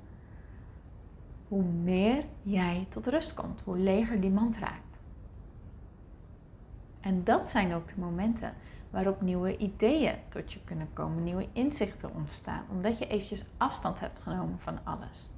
hoe 1.49 1.62
meer 1.62 2.25
jij 2.43 2.87
tot 2.88 3.07
rust 3.07 3.35
komt, 3.35 3.61
hoe 3.61 3.79
leger 3.79 4.21
die 4.21 4.31
mand 4.31 4.59
raakt. 4.59 5.01
En 7.01 7.25
dat 7.25 7.49
zijn 7.49 7.75
ook 7.75 7.88
de 7.88 8.01
momenten 8.01 8.55
waarop 8.90 9.21
nieuwe 9.21 9.57
ideeën 9.57 10.14
tot 10.29 10.53
je 10.53 10.64
kunnen 10.64 10.88
komen, 10.93 11.23
nieuwe 11.23 11.49
inzichten 11.53 12.14
ontstaan, 12.14 12.64
omdat 12.71 12.99
je 12.99 13.07
eventjes 13.07 13.45
afstand 13.57 14.01
hebt 14.01 14.19
genomen 14.19 14.59
van 14.59 14.79
alles. 14.85 15.31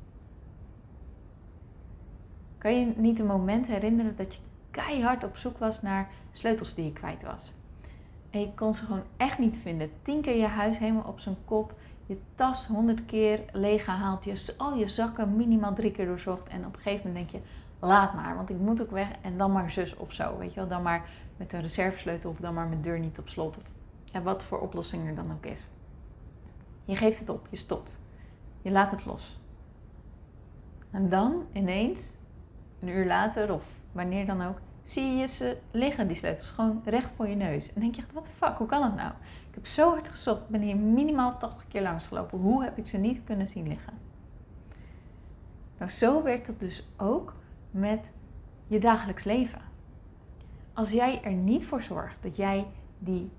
Kan 2.59 2.79
je 2.79 2.93
niet 2.97 3.19
een 3.19 3.27
moment 3.27 3.67
herinneren 3.67 4.17
dat 4.17 4.35
je 4.35 4.41
keihard 4.71 5.25
op 5.25 5.37
zoek 5.37 5.59
was 5.59 5.83
naar 5.83 6.11
sleutels 6.31 6.75
die 6.75 6.85
je 6.85 6.93
kwijt 6.93 7.23
was? 7.23 7.55
Je 8.41 8.55
kon 8.55 8.75
ze 8.75 8.85
gewoon 8.85 9.03
echt 9.17 9.39
niet 9.39 9.59
vinden. 9.59 9.91
Tien 10.03 10.21
keer 10.21 10.37
je 10.37 10.47
huis 10.47 10.79
helemaal 10.79 11.09
op 11.09 11.21
zijn 11.21 11.37
kop, 11.45 11.75
je 12.07 12.19
tas 12.35 12.67
honderd 12.67 13.05
keer 13.05 13.41
leeg 13.53 13.85
gehaald, 13.85 14.25
je, 14.25 14.55
al 14.57 14.77
je 14.77 14.89
zakken 14.89 15.37
minimaal 15.37 15.75
drie 15.75 15.91
keer 15.91 16.07
doorzocht. 16.07 16.49
En 16.49 16.67
op 16.67 16.75
een 16.75 16.81
gegeven 16.81 17.07
moment 17.07 17.31
denk 17.31 17.43
je, 17.43 17.51
laat 17.87 18.15
maar, 18.15 18.37
want 18.37 18.51
ik 18.51 18.59
moet 18.59 18.83
ook 18.83 18.91
weg 18.91 19.09
en 19.23 19.39
dan 19.39 19.53
maar 19.53 19.71
zus 19.71 19.97
of 19.97 20.13
zo. 20.13 20.39
Weet 20.39 20.55
je 20.55 20.61
wel, 20.61 20.69
dan 20.69 20.83
maar 20.83 21.11
met 21.37 21.53
een 21.53 21.61
reservesleutel 21.61 22.31
of 22.31 22.39
dan 22.39 22.55
maar 22.55 22.67
mijn 22.67 22.83
deur 22.83 22.99
niet 22.99 23.19
op 23.19 23.29
slot. 23.29 23.57
Of 23.57 24.23
wat 24.23 24.43
voor 24.43 24.61
oplossing 24.61 25.09
er 25.09 25.15
dan 25.15 25.33
ook 25.33 25.47
is. 25.47 25.67
Je 26.85 26.97
geeft 26.97 27.19
het 27.19 27.29
op, 27.29 27.47
je 27.51 27.57
stopt. 27.57 27.99
Je 28.63 28.71
laat 28.71 28.91
het 28.91 29.05
los. 29.05 29.41
En 30.91 31.09
dan 31.09 31.47
ineens, 31.53 32.11
een 32.81 32.89
uur 32.89 33.07
later 33.07 33.53
of 33.53 33.65
wanneer 33.93 34.27
dan 34.27 34.43
ook, 34.43 34.59
zie 34.83 35.15
je 35.15 35.27
ze 35.27 35.59
liggen, 35.71 36.09
die 36.09 36.17
sleutels, 36.17 36.51
gewoon 36.51 36.83
recht 36.85 37.13
voor 37.17 37.29
je 37.29 37.37
neus. 37.37 37.73
En 37.73 37.81
denk 37.81 37.95
je 37.95 38.03
echt, 38.03 38.13
wat 38.13 38.25
de 38.25 38.31
fuck, 38.31 38.57
hoe 38.57 38.67
kan 38.67 38.81
dat 38.81 38.95
nou? 38.95 39.13
Ik 39.49 39.55
heb 39.55 39.67
zo 39.67 39.91
hard 39.91 40.09
gezocht, 40.09 40.49
ben 40.49 40.61
hier 40.61 40.77
minimaal 40.77 41.39
80 41.39 41.69
keer 41.69 41.83
langs 41.83 42.07
gelopen. 42.07 42.39
Hoe 42.39 42.65
heb 42.65 42.79
ik 42.79 42.87
ze 42.87 42.99
niet 42.99 43.25
kunnen 43.25 43.49
zien 43.49 43.69
liggen? 43.69 43.93
Nou, 45.79 45.91
zo 45.91 46.23
werkt 46.23 46.47
dat 46.47 46.61
dus 46.61 46.87
ook 46.97 47.35
met 47.71 48.13
je 48.67 48.81
dagelijks 48.81 49.25
leven. 49.25 49.61
Als 50.73 50.91
jij 50.91 51.23
er 51.23 51.33
niet 51.33 51.67
voor 51.67 51.83
zorgt 51.83 52.23
dat 52.23 52.37
jij, 52.37 52.67
die, 52.99 53.31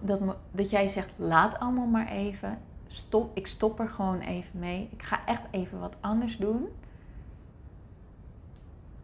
dat, 0.00 0.36
dat 0.50 0.70
jij 0.70 0.88
zegt, 0.88 1.12
laat 1.16 1.58
allemaal 1.58 1.86
maar 1.86 2.08
even, 2.08 2.58
stop, 2.86 3.36
ik 3.36 3.46
stop 3.46 3.80
er 3.80 3.88
gewoon 3.88 4.20
even 4.20 4.58
mee. 4.58 4.88
Ik 4.92 5.02
ga 5.02 5.26
echt 5.26 5.42
even 5.50 5.78
wat 5.78 5.96
anders 6.00 6.36
doen. 6.36 6.68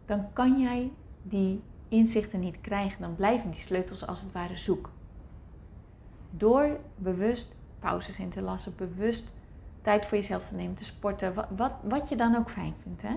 Dan 0.05 0.33
kan 0.33 0.59
jij 0.59 0.91
die 1.21 1.61
inzichten 1.89 2.39
niet 2.39 2.61
krijgen. 2.61 3.01
Dan 3.01 3.15
blijven 3.15 3.51
die 3.51 3.61
sleutels 3.61 4.07
als 4.07 4.21
het 4.21 4.31
ware 4.31 4.57
zoek. 4.57 4.89
Door 6.31 6.79
bewust 6.95 7.55
pauzes 7.79 8.19
in 8.19 8.29
te 8.29 8.41
lassen, 8.41 8.75
bewust 8.75 9.31
tijd 9.81 10.05
voor 10.05 10.17
jezelf 10.17 10.47
te 10.47 10.55
nemen, 10.55 10.75
te 10.75 10.83
sporten, 10.83 11.33
wat, 11.33 11.47
wat, 11.55 11.75
wat 11.83 12.09
je 12.09 12.15
dan 12.15 12.35
ook 12.35 12.49
fijn 12.49 12.73
vindt. 12.81 13.01
Hè? 13.01 13.15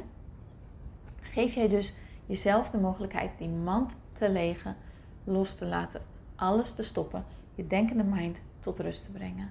Geef 1.21 1.55
jij 1.55 1.69
dus 1.69 1.95
jezelf 2.27 2.71
de 2.71 2.79
mogelijkheid 2.79 3.31
die 3.39 3.49
mand 3.49 3.95
te 4.19 4.31
legen, 4.31 4.77
los 5.25 5.55
te 5.55 5.67
laten, 5.67 6.03
alles 6.35 6.73
te 6.73 6.83
stoppen, 6.83 7.25
je 7.55 7.67
denkende 7.67 8.05
mind 8.05 8.41
tot 8.61 8.79
rust 8.79 9.05
te 9.05 9.11
brengen. 9.11 9.51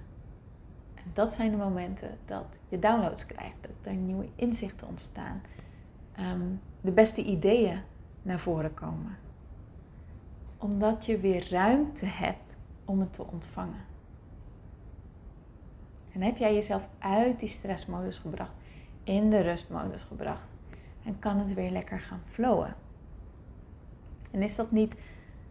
En 0.95 1.11
dat 1.13 1.31
zijn 1.31 1.51
de 1.51 1.57
momenten 1.57 2.17
dat 2.25 2.59
je 2.67 2.79
downloads 2.79 3.25
krijgt, 3.25 3.57
dat 3.61 3.71
er 3.81 3.93
nieuwe 3.93 4.27
inzichten 4.35 4.87
ontstaan, 4.87 5.41
ehm, 6.11 6.41
de 6.81 6.91
beste 6.91 7.23
ideeën 7.23 7.81
naar 8.21 8.39
voren 8.39 8.73
komen. 8.73 9.17
Omdat 10.57 11.05
je 11.05 11.19
weer 11.19 11.47
ruimte 11.49 12.05
hebt 12.05 12.57
om 12.85 12.99
het 12.99 13.13
te 13.13 13.23
ontvangen. 13.23 13.89
En 16.11 16.21
heb 16.21 16.37
jij 16.37 16.53
jezelf 16.53 16.87
uit 16.99 17.39
die 17.39 17.49
stressmodus 17.49 18.17
gebracht, 18.17 18.51
in 19.03 19.29
de 19.29 19.39
rustmodus 19.39 20.03
gebracht, 20.03 20.47
en 21.03 21.19
kan 21.19 21.37
het 21.37 21.53
weer 21.53 21.71
lekker 21.71 21.99
gaan 21.99 22.21
flowen. 22.25 22.75
En 24.31 24.41
is 24.41 24.55
dat 24.55 24.71
niet 24.71 24.95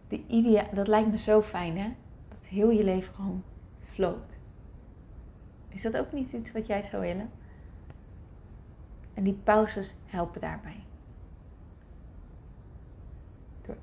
de 0.07 0.23
idea? 0.27 0.65
Dat 0.73 0.87
lijkt 0.87 1.11
me 1.11 1.17
zo 1.17 1.41
fijn, 1.41 1.77
hè? 1.77 1.93
Dat 2.29 2.45
heel 2.45 2.69
je 2.69 2.83
leven 2.83 3.13
gewoon 3.13 3.43
float. 3.83 4.37
Is 5.69 5.81
dat 5.81 5.97
ook 5.97 6.11
niet 6.11 6.31
iets 6.31 6.51
wat 6.51 6.67
jij 6.67 6.83
zou 6.83 7.01
willen? 7.01 7.29
En 9.13 9.23
die 9.23 9.39
pauzes 9.43 9.95
helpen 10.05 10.41
daarbij. 10.41 10.83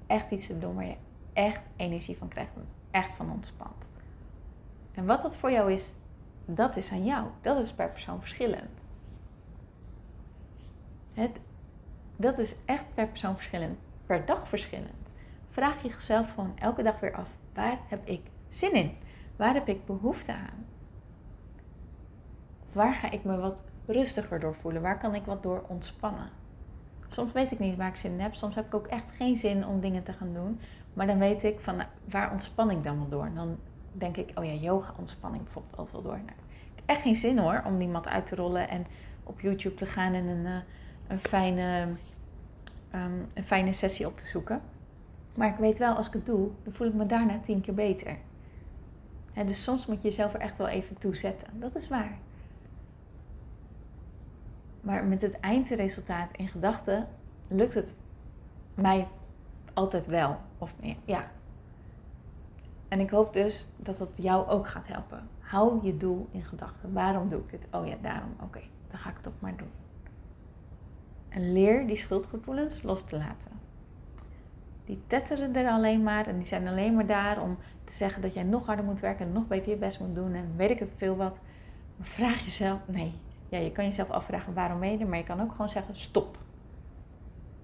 Echt 0.07 0.31
iets 0.31 0.47
te 0.47 0.59
doen 0.59 0.75
waar 0.75 0.87
je 0.87 0.97
echt 1.33 1.63
energie 1.77 2.17
van 2.17 2.29
krijgt 2.29 2.53
echt 2.91 3.15
van 3.15 3.31
ontspant. 3.31 3.89
En 4.95 5.07
wat 5.07 5.23
dat 5.23 5.37
voor 5.37 5.51
jou 5.51 5.73
is, 5.73 5.93
dat 6.45 6.77
is 6.77 6.93
aan 6.93 7.05
jou. 7.05 7.27
Dat 7.41 7.59
is 7.59 7.73
per 7.73 7.89
persoon 7.89 8.21
verschillend. 8.21 8.81
Het, 11.13 11.31
dat 12.17 12.39
is 12.39 12.55
echt 12.65 12.85
per 12.95 13.09
persoon 13.09 13.35
verschillend. 13.35 13.79
Per 14.07 14.25
dag 14.25 14.49
verschillend. 14.49 15.11
Vraag 15.49 15.83
jezelf 15.83 16.35
gewoon 16.35 16.59
elke 16.59 16.83
dag 16.83 17.01
weer 17.01 17.15
af: 17.15 17.29
waar 17.55 17.79
heb 17.89 18.07
ik 18.07 18.21
zin 18.49 18.73
in? 18.73 18.97
Waar 19.37 19.55
heb 19.55 19.69
ik 19.69 19.87
behoefte 19.87 20.33
aan? 20.33 20.67
Waar 22.73 22.95
ga 22.95 23.11
ik 23.11 23.25
me 23.25 23.37
wat 23.37 23.63
rustiger 23.87 24.41
door 24.41 24.55
voelen? 24.55 24.83
Waar 24.83 24.99
kan 24.99 25.15
ik 25.15 25.25
wat 25.25 25.43
door 25.43 25.65
ontspannen? 25.69 26.31
Soms 27.09 27.33
weet 27.33 27.51
ik 27.51 27.59
niet 27.59 27.77
waar 27.77 27.89
ik 27.89 27.97
zin 27.97 28.13
in 28.13 28.21
heb. 28.21 28.35
Soms 28.35 28.55
heb 28.55 28.67
ik 28.67 28.75
ook 28.75 28.87
echt 28.87 29.11
geen 29.11 29.37
zin 29.37 29.67
om 29.67 29.81
dingen 29.81 30.03
te 30.03 30.13
gaan 30.13 30.33
doen. 30.33 30.61
Maar 30.93 31.07
dan 31.07 31.19
weet 31.19 31.43
ik 31.43 31.61
van 31.61 31.77
nou, 31.77 31.89
waar 32.05 32.33
ontspan 32.33 32.71
ik 32.71 32.85
dan 32.85 32.99
wel 32.99 33.09
door? 33.09 33.31
Dan 33.35 33.59
denk 33.93 34.17
ik, 34.17 34.31
oh 34.35 34.45
ja, 34.45 34.53
yoga 34.53 34.95
ontspanning 34.99 35.43
bijvoorbeeld 35.43 35.77
altijd 35.77 35.95
wel 35.95 36.13
door. 36.13 36.21
Nou, 36.25 36.39
ik 36.75 36.75
heb 36.75 36.85
echt 36.87 37.03
geen 37.03 37.17
zin 37.17 37.39
hoor 37.39 37.63
om 37.67 37.79
die 37.79 37.89
mat 37.89 38.09
uit 38.09 38.27
te 38.27 38.35
rollen 38.35 38.69
en 38.69 38.87
op 39.23 39.41
YouTube 39.41 39.75
te 39.75 39.87
gaan 39.87 40.15
en 40.15 40.27
een, 40.27 40.47
eh, 40.47 40.53
een, 41.09 41.19
fijne, 41.19 41.87
ehm, 42.91 43.13
een 43.35 43.45
fijne 43.45 43.73
sessie 43.73 44.07
op 44.07 44.17
te 44.17 44.27
zoeken. 44.27 44.61
Maar 45.35 45.49
ik 45.49 45.59
weet 45.59 45.79
wel, 45.79 45.95
als 45.95 46.07
ik 46.07 46.13
het 46.13 46.27
doe, 46.27 46.49
dan 46.63 46.73
voel 46.73 46.87
ik 46.87 46.95
me 46.95 47.07
daarna 47.07 47.41
tien 47.41 47.61
keer 47.61 47.75
beter. 47.75 48.17
En 49.33 49.47
dus 49.47 49.63
soms 49.63 49.87
moet 49.87 50.03
je 50.03 50.09
jezelf 50.09 50.35
er 50.35 50.41
echt 50.41 50.59
wel 50.59 50.69
even 50.69 50.99
toe 50.99 51.17
zetten. 51.17 51.61
Dat 51.61 51.77
is 51.77 51.89
waar. 51.89 52.19
Maar 54.81 55.05
met 55.05 55.23
het 55.23 55.41
eindresultaat 55.41 56.31
in 56.37 56.49
gedachten 56.49 57.09
lukt 57.49 57.75
het 57.75 57.95
mij 58.75 59.09
altijd 59.73 60.07
wel. 60.07 60.37
Of 60.59 60.75
ja. 61.05 61.25
En 62.89 63.01
ik 63.01 63.11
hoop 63.11 63.33
dus 63.33 63.67
dat 63.77 63.99
dat 63.99 64.19
jou 64.23 64.49
ook 64.49 64.69
gaat 64.69 64.87
helpen. 64.89 65.29
Hou 65.39 65.85
je 65.87 65.97
doel 65.97 66.29
in 66.31 66.45
gedachten. 66.45 66.93
Waarom 66.93 67.29
doe 67.29 67.41
ik 67.41 67.51
dit? 67.51 67.67
Oh 67.71 67.87
ja, 67.87 67.97
daarom. 68.03 68.35
Oké, 68.43 68.61
dan 68.91 68.99
ga 68.99 69.09
ik 69.09 69.15
het 69.15 69.25
toch 69.25 69.41
maar 69.41 69.57
doen. 69.57 69.71
En 71.29 71.53
leer 71.53 71.87
die 71.87 71.97
schuldgevoelens 71.97 72.83
los 72.83 73.05
te 73.05 73.17
laten. 73.17 73.51
Die 74.85 75.03
tetteren 75.07 75.57
er 75.57 75.71
alleen 75.71 76.03
maar 76.03 76.27
en 76.27 76.37
die 76.37 76.47
zijn 76.47 76.69
alleen 76.69 76.95
maar 76.95 77.07
daar 77.07 77.43
om 77.43 77.59
te 77.85 77.93
zeggen 77.93 78.23
dat 78.23 78.35
jij 78.35 78.43
nog 78.43 78.67
harder 78.67 78.85
moet 78.85 79.01
werken 79.01 79.27
en 79.27 79.33
nog 79.33 79.47
beter 79.47 79.71
je 79.71 79.77
best 79.77 80.01
moet 80.01 80.15
doen 80.15 80.33
en 80.33 80.53
weet 80.57 80.71
ik 80.71 80.79
het 80.79 80.93
veel 80.97 81.17
wat. 81.17 81.41
Maar 81.97 82.07
vraag 82.07 82.41
jezelf, 82.45 82.79
nee, 82.87 83.15
ja, 83.49 83.59
je 83.59 83.73
kan 83.73 83.85
jezelf 83.85 84.11
afvragen 84.11 84.55
waarom 84.55 84.83
er, 84.83 85.07
maar 85.07 85.19
je 85.19 85.25
kan 85.25 85.41
ook 85.41 85.51
gewoon 85.51 85.69
zeggen 85.69 85.97
stop. 85.97 86.39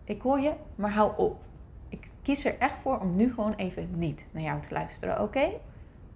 Ik 0.05 0.23
hoor 0.23 0.41
je, 0.41 0.53
maar 0.75 0.93
hou 0.93 1.13
op. 1.17 1.43
Ik 1.89 2.11
kies 2.23 2.45
er 2.45 2.59
echt 2.59 2.77
voor 2.77 2.99
om 2.99 3.17
nu 3.17 3.33
gewoon 3.35 3.55
even 3.55 3.99
niet 3.99 4.25
naar 4.31 4.43
jou 4.43 4.61
te 4.61 4.73
luisteren, 4.75 5.23
oké? 5.23 5.51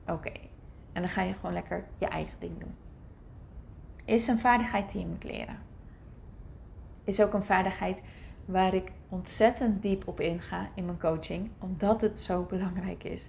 Oké. 0.07 0.33
En 0.93 1.03
dan 1.03 1.11
ga 1.11 1.23
je 1.23 1.35
gewoon 1.35 1.53
lekker 1.53 1.85
je 1.99 2.07
eigen 2.07 2.39
ding 2.39 2.59
doen. 2.59 2.75
Is 4.05 4.27
een 4.27 4.39
vaardigheid 4.39 4.93
die 4.93 5.01
je 5.01 5.07
moet 5.07 5.25
leren. 5.25 5.59
Is 7.05 7.21
ook 7.21 7.33
een 7.33 7.45
vaardigheid 7.45 8.03
waar 8.45 8.75
ik 8.75 8.93
ontzettend 9.09 9.83
diep 9.83 10.09
op 10.09 10.21
inga 10.21 10.69
in 10.75 10.85
mijn 10.85 10.99
coaching, 10.99 11.51
omdat 11.59 12.01
het 12.01 12.19
zo 12.19 12.43
belangrijk 12.43 13.05
is. 13.05 13.29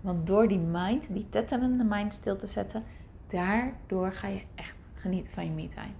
Want 0.00 0.26
door 0.26 0.48
die 0.48 0.58
mind, 0.58 1.06
die 1.10 1.28
tetterende 1.28 1.84
mind 1.84 2.14
stil 2.14 2.36
te 2.36 2.46
zetten, 2.46 2.84
daardoor 3.26 4.12
ga 4.12 4.28
je 4.28 4.42
echt 4.54 4.85
genieten 5.06 5.32
van 5.32 5.44
je 5.44 5.50
me-time. 5.50 5.94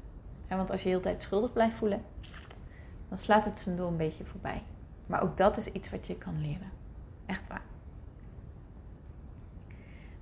want 0.49 0.71
als 0.71 0.81
je 0.83 0.85
de 0.85 0.91
hele 0.91 1.03
tijd 1.03 1.23
schuldig 1.23 1.53
blijft 1.53 1.77
voelen, 1.77 2.03
dan 3.09 3.19
slaat 3.19 3.45
het 3.45 3.59
zijn 3.59 3.77
doel 3.77 3.89
een 3.89 3.97
beetje 3.97 4.25
voorbij. 4.25 4.63
Maar 5.07 5.23
ook 5.23 5.37
dat 5.37 5.57
is 5.57 5.73
iets 5.73 5.91
wat 5.91 6.07
je 6.07 6.17
kan 6.17 6.41
leren. 6.41 6.71
Echt 7.27 7.49
waar. 7.49 7.63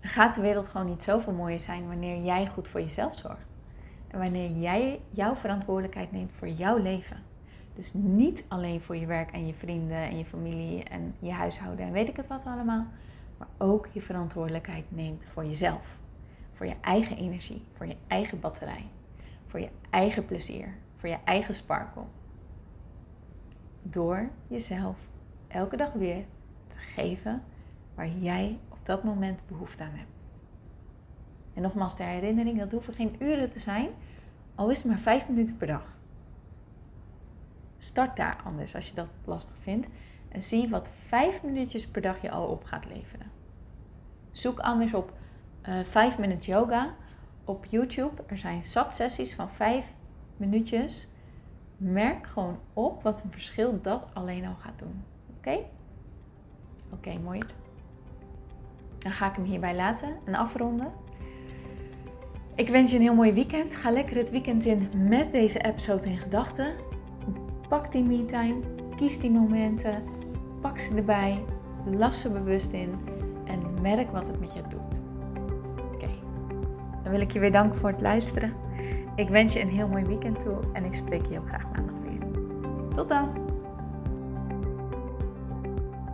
Dan 0.01 0.11
gaat 0.11 0.35
de 0.35 0.41
wereld 0.41 0.69
gewoon 0.69 0.87
niet 0.87 1.03
zoveel 1.03 1.33
mooier 1.33 1.61
zijn 1.61 1.89
wanneer 1.89 2.25
jij 2.25 2.47
goed 2.47 2.69
voor 2.69 2.81
jezelf 2.81 3.15
zorgt. 3.15 3.47
En 4.09 4.19
wanneer 4.19 4.51
jij 4.51 5.01
jouw 5.11 5.35
verantwoordelijkheid 5.35 6.13
neemt 6.13 6.33
voor 6.33 6.49
jouw 6.49 6.77
leven. 6.77 7.17
Dus 7.75 7.93
niet 7.93 8.45
alleen 8.49 8.81
voor 8.81 8.97
je 8.97 9.07
werk 9.07 9.33
en 9.33 9.47
je 9.47 9.55
vrienden 9.55 9.97
en 9.97 10.19
je 10.19 10.25
familie 10.25 10.85
en 10.85 11.15
je 11.19 11.33
huishouden 11.33 11.87
en 11.87 11.93
weet 11.93 12.09
ik 12.09 12.17
het 12.17 12.27
wat 12.27 12.45
allemaal. 12.45 12.87
Maar 13.39 13.49
ook 13.59 13.89
je 13.93 14.01
verantwoordelijkheid 14.01 14.85
neemt 14.89 15.25
voor 15.33 15.45
jezelf. 15.45 15.97
Voor 16.55 16.67
je 16.67 16.77
eigen 16.81 17.17
energie, 17.17 17.65
voor 17.73 17.87
je 17.87 17.97
eigen 18.07 18.41
batterij, 18.41 18.87
voor 19.47 19.61
je 19.61 19.69
eigen 19.91 20.25
plezier, 20.25 20.75
voor 20.97 21.09
je 21.09 21.19
eigen 21.25 21.55
sparkle. 21.55 22.03
Door 23.83 24.31
jezelf 24.47 24.97
elke 25.49 25.77
dag 25.77 25.93
weer 25.93 26.25
te 26.69 26.77
geven 26.77 27.43
waar 27.95 28.09
jij 28.09 28.59
op 28.69 28.79
dat 28.83 29.05
moment 29.05 29.43
behoefte 29.49 29.83
aan 29.83 29.95
hebt. 29.95 30.27
En 31.55 31.63
nogmaals 31.63 31.97
ter 31.97 32.07
herinnering, 32.07 32.59
dat 32.59 32.73
hoeven 32.73 32.95
geen 32.95 33.17
uren 33.19 33.51
te 33.51 33.59
zijn, 33.59 33.89
al 34.55 34.71
is 34.71 34.77
het 34.79 34.87
maar 34.87 34.99
vijf 34.99 35.29
minuten 35.29 35.57
per 35.57 35.67
dag. 35.67 35.97
Start 37.79 38.17
daar 38.17 38.43
anders 38.45 38.75
als 38.75 38.89
je 38.89 38.95
dat 38.95 39.09
lastig 39.25 39.55
vindt 39.61 39.87
en 40.29 40.43
zie 40.43 40.69
wat 40.69 40.91
vijf 41.07 41.43
minuutjes 41.43 41.87
per 41.87 42.03
dag 42.03 42.23
je 42.23 42.31
al 42.31 42.47
op 42.47 42.65
gaat 42.65 42.87
leveren. 42.87 43.27
Zoek 44.31 44.59
anders 44.59 44.95
op 44.95 45.13
5 45.65 46.13
uh, 46.13 46.19
minute 46.19 46.51
yoga 46.51 46.95
op 47.45 47.65
YouTube. 47.65 48.23
Er 48.27 48.39
zijn 48.39 48.65
zat 48.65 48.95
sessies 48.95 49.35
van 49.35 49.51
5 49.51 49.85
minuutjes. 50.37 51.09
Merk 51.77 52.27
gewoon 52.27 52.59
op 52.73 53.03
wat 53.03 53.23
een 53.23 53.33
verschil 53.33 53.81
dat 53.83 54.07
alleen 54.13 54.47
al 54.47 54.57
gaat 54.59 54.79
doen. 54.79 55.05
Oké? 55.37 55.59
Oké, 56.93 57.19
mooi. 57.19 57.41
Dan 58.99 59.13
ga 59.13 59.29
ik 59.29 59.35
hem 59.35 59.45
hierbij 59.45 59.75
laten 59.75 60.17
en 60.25 60.35
afronden. 60.35 60.93
Ik 62.55 62.69
wens 62.69 62.91
je 62.91 62.97
een 62.97 63.03
heel 63.03 63.15
mooi 63.15 63.33
weekend. 63.33 63.77
Ga 63.77 63.91
lekker 63.91 64.17
het 64.17 64.31
weekend 64.31 64.65
in 64.65 64.91
met 65.09 65.33
deze 65.33 65.59
episode 65.59 66.09
in 66.09 66.17
gedachten. 66.17 66.75
Pak 67.69 67.93
die 67.93 68.03
me-time, 68.03 68.61
kies 68.97 69.19
die 69.19 69.31
momenten, 69.31 70.03
pak 70.61 70.79
ze 70.79 70.95
erbij, 70.95 71.45
las 71.85 72.21
ze 72.21 72.33
bewust 72.33 72.73
in 72.73 72.95
en 73.45 73.81
merk 73.81 74.11
wat 74.11 74.27
het 74.27 74.41
met 74.41 74.53
je 74.53 74.63
doet. 74.69 75.04
Dan 77.05 77.13
wil 77.13 77.21
ik 77.21 77.31
je 77.31 77.39
weer 77.39 77.53
danken 77.53 77.79
voor 77.79 77.91
het 77.91 78.01
luisteren. 78.01 78.53
Ik 79.17 79.29
wens 79.29 79.53
je 79.53 79.61
een 79.61 79.69
heel 79.69 79.89
mooi 79.89 80.05
weekend 80.05 80.41
toe 80.41 80.57
en 80.73 80.85
ik 80.85 80.95
spreek 80.95 81.27
je 81.27 81.33
heel 81.33 81.45
graag 81.47 81.65
maandag 81.73 81.95
weer. 82.03 82.29
Tot 82.95 83.09
dan! 83.09 83.45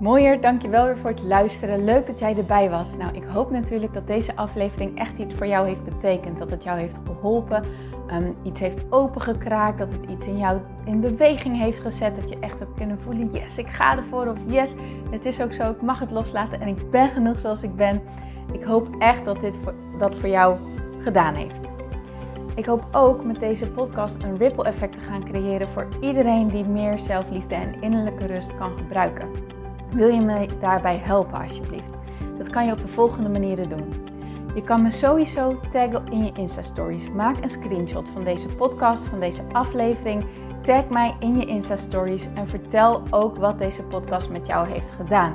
Mooier, 0.01 0.41
dankjewel 0.41 0.84
weer 0.84 0.99
voor 0.99 1.11
het 1.11 1.22
luisteren. 1.22 1.84
Leuk 1.84 2.07
dat 2.07 2.18
jij 2.18 2.36
erbij 2.36 2.70
was. 2.70 2.97
Nou, 2.97 3.14
ik 3.16 3.24
hoop 3.24 3.51
natuurlijk 3.51 3.95
dat 3.95 4.07
deze 4.07 4.36
aflevering 4.36 4.99
echt 4.99 5.18
iets 5.18 5.34
voor 5.34 5.47
jou 5.47 5.66
heeft 5.66 5.84
betekend. 5.84 6.38
Dat 6.38 6.51
het 6.51 6.62
jou 6.62 6.78
heeft 6.78 7.01
geholpen, 7.07 7.64
um, 8.12 8.34
iets 8.43 8.61
heeft 8.61 8.84
opengekraakt, 8.88 9.78
dat 9.78 9.91
het 9.91 10.11
iets 10.11 10.26
in 10.26 10.38
jou 10.38 10.61
in 10.84 11.01
beweging 11.01 11.59
heeft 11.59 11.80
gezet. 11.80 12.16
Dat 12.16 12.28
je 12.28 12.38
echt 12.38 12.59
hebt 12.59 12.74
kunnen 12.74 13.01
voelen, 13.01 13.30
yes, 13.30 13.59
ik 13.59 13.68
ga 13.68 13.97
ervoor. 13.97 14.26
Of 14.26 14.36
yes, 14.47 14.74
het 15.11 15.24
is 15.24 15.43
ook 15.43 15.53
zo, 15.53 15.70
ik 15.70 15.82
mag 15.82 15.99
het 15.99 16.11
loslaten 16.11 16.61
en 16.61 16.68
ik 16.68 16.91
ben 16.91 17.11
genoeg 17.11 17.38
zoals 17.38 17.62
ik 17.62 17.76
ben. 17.76 18.03
Ik 18.53 18.62
hoop 18.62 18.88
echt 18.99 19.24
dat 19.24 19.41
dit 19.41 19.55
voor, 19.62 19.74
dat 19.99 20.14
voor 20.14 20.28
jou 20.28 20.57
gedaan 21.03 21.35
heeft. 21.35 21.69
Ik 22.55 22.65
hoop 22.67 22.87
ook 22.93 23.25
met 23.25 23.41
deze 23.41 23.71
podcast 23.71 24.23
een 24.23 24.37
ripple 24.37 24.65
effect 24.65 24.95
te 24.95 25.01
gaan 25.01 25.25
creëren 25.25 25.69
voor 25.69 25.89
iedereen 26.01 26.49
die 26.49 26.65
meer 26.65 26.99
zelfliefde 26.99 27.55
en 27.55 27.83
innerlijke 27.83 28.27
rust 28.27 28.57
kan 28.57 28.79
gebruiken. 28.79 29.29
Wil 29.91 30.09
je 30.09 30.21
me 30.21 30.49
daarbij 30.61 30.97
helpen 30.97 31.43
alsjeblieft? 31.43 31.99
Dat 32.39 32.51
kan 32.51 32.67
je 32.67 32.73
op 32.73 32.81
de 32.81 32.89
volgende 32.89 33.29
manieren 33.29 33.69
doen. 33.69 33.93
Je 34.55 34.63
kan 34.63 34.83
me 34.83 34.91
sowieso 34.91 35.61
taggen 35.71 36.07
in 36.11 36.25
je 36.25 36.33
Insta 36.33 36.63
Stories. 36.63 37.11
Maak 37.11 37.43
een 37.43 37.51
screenshot 37.51 38.09
van 38.09 38.25
deze 38.25 38.49
podcast, 38.49 39.07
van 39.07 39.21
deze 39.21 39.43
aflevering. 39.53 40.25
Tag 40.63 40.89
mij 40.89 41.17
in 41.21 41.37
je 41.37 41.47
Insta 41.47 41.77
Stories 41.77 42.29
en 42.35 42.49
vertel 42.49 43.03
ook 43.11 43.37
wat 43.37 43.59
deze 43.59 43.83
podcast 43.83 44.31
met 44.31 44.47
jou 44.47 44.69
heeft 44.69 44.91
gedaan. 44.91 45.33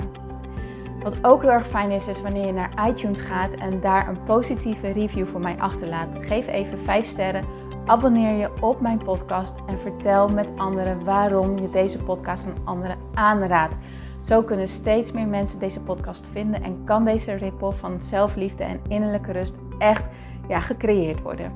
Wat 1.05 1.17
ook 1.21 1.41
heel 1.41 1.51
erg 1.51 1.67
fijn 1.67 1.91
is, 1.91 2.07
is 2.07 2.21
wanneer 2.21 2.45
je 2.45 2.53
naar 2.53 2.87
iTunes 2.87 3.21
gaat 3.21 3.53
en 3.53 3.79
daar 3.79 4.07
een 4.07 4.23
positieve 4.23 4.91
review 4.91 5.25
voor 5.25 5.39
mij 5.39 5.55
achterlaat. 5.57 6.15
Geef 6.19 6.47
even 6.47 6.79
5 6.79 7.05
sterren, 7.05 7.45
abonneer 7.85 8.37
je 8.37 8.49
op 8.61 8.81
mijn 8.81 8.97
podcast 8.97 9.55
en 9.67 9.79
vertel 9.79 10.29
met 10.29 10.51
anderen 10.57 11.03
waarom 11.03 11.59
je 11.59 11.69
deze 11.69 12.03
podcast 12.03 12.45
aan 12.45 12.57
anderen 12.63 12.97
aanraadt. 13.13 13.75
Zo 14.21 14.41
kunnen 14.41 14.69
steeds 14.69 15.11
meer 15.11 15.27
mensen 15.27 15.59
deze 15.59 15.81
podcast 15.81 16.27
vinden 16.31 16.63
en 16.63 16.83
kan 16.83 17.03
deze 17.03 17.33
ripple 17.33 17.71
van 17.71 18.01
zelfliefde 18.01 18.63
en 18.63 18.79
innerlijke 18.87 19.31
rust 19.31 19.55
echt 19.77 20.09
ja, 20.47 20.59
gecreëerd 20.59 21.21
worden. 21.21 21.51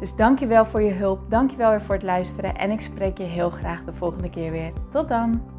Dus 0.00 0.16
dankjewel 0.16 0.66
voor 0.66 0.82
je 0.82 0.92
hulp, 0.92 1.30
dankjewel 1.30 1.70
weer 1.70 1.82
voor 1.82 1.94
het 1.94 2.04
luisteren 2.04 2.56
en 2.56 2.70
ik 2.70 2.80
spreek 2.80 3.18
je 3.18 3.24
heel 3.24 3.50
graag 3.50 3.84
de 3.84 3.92
volgende 3.92 4.30
keer 4.30 4.50
weer. 4.50 4.72
Tot 4.90 5.08
dan! 5.08 5.55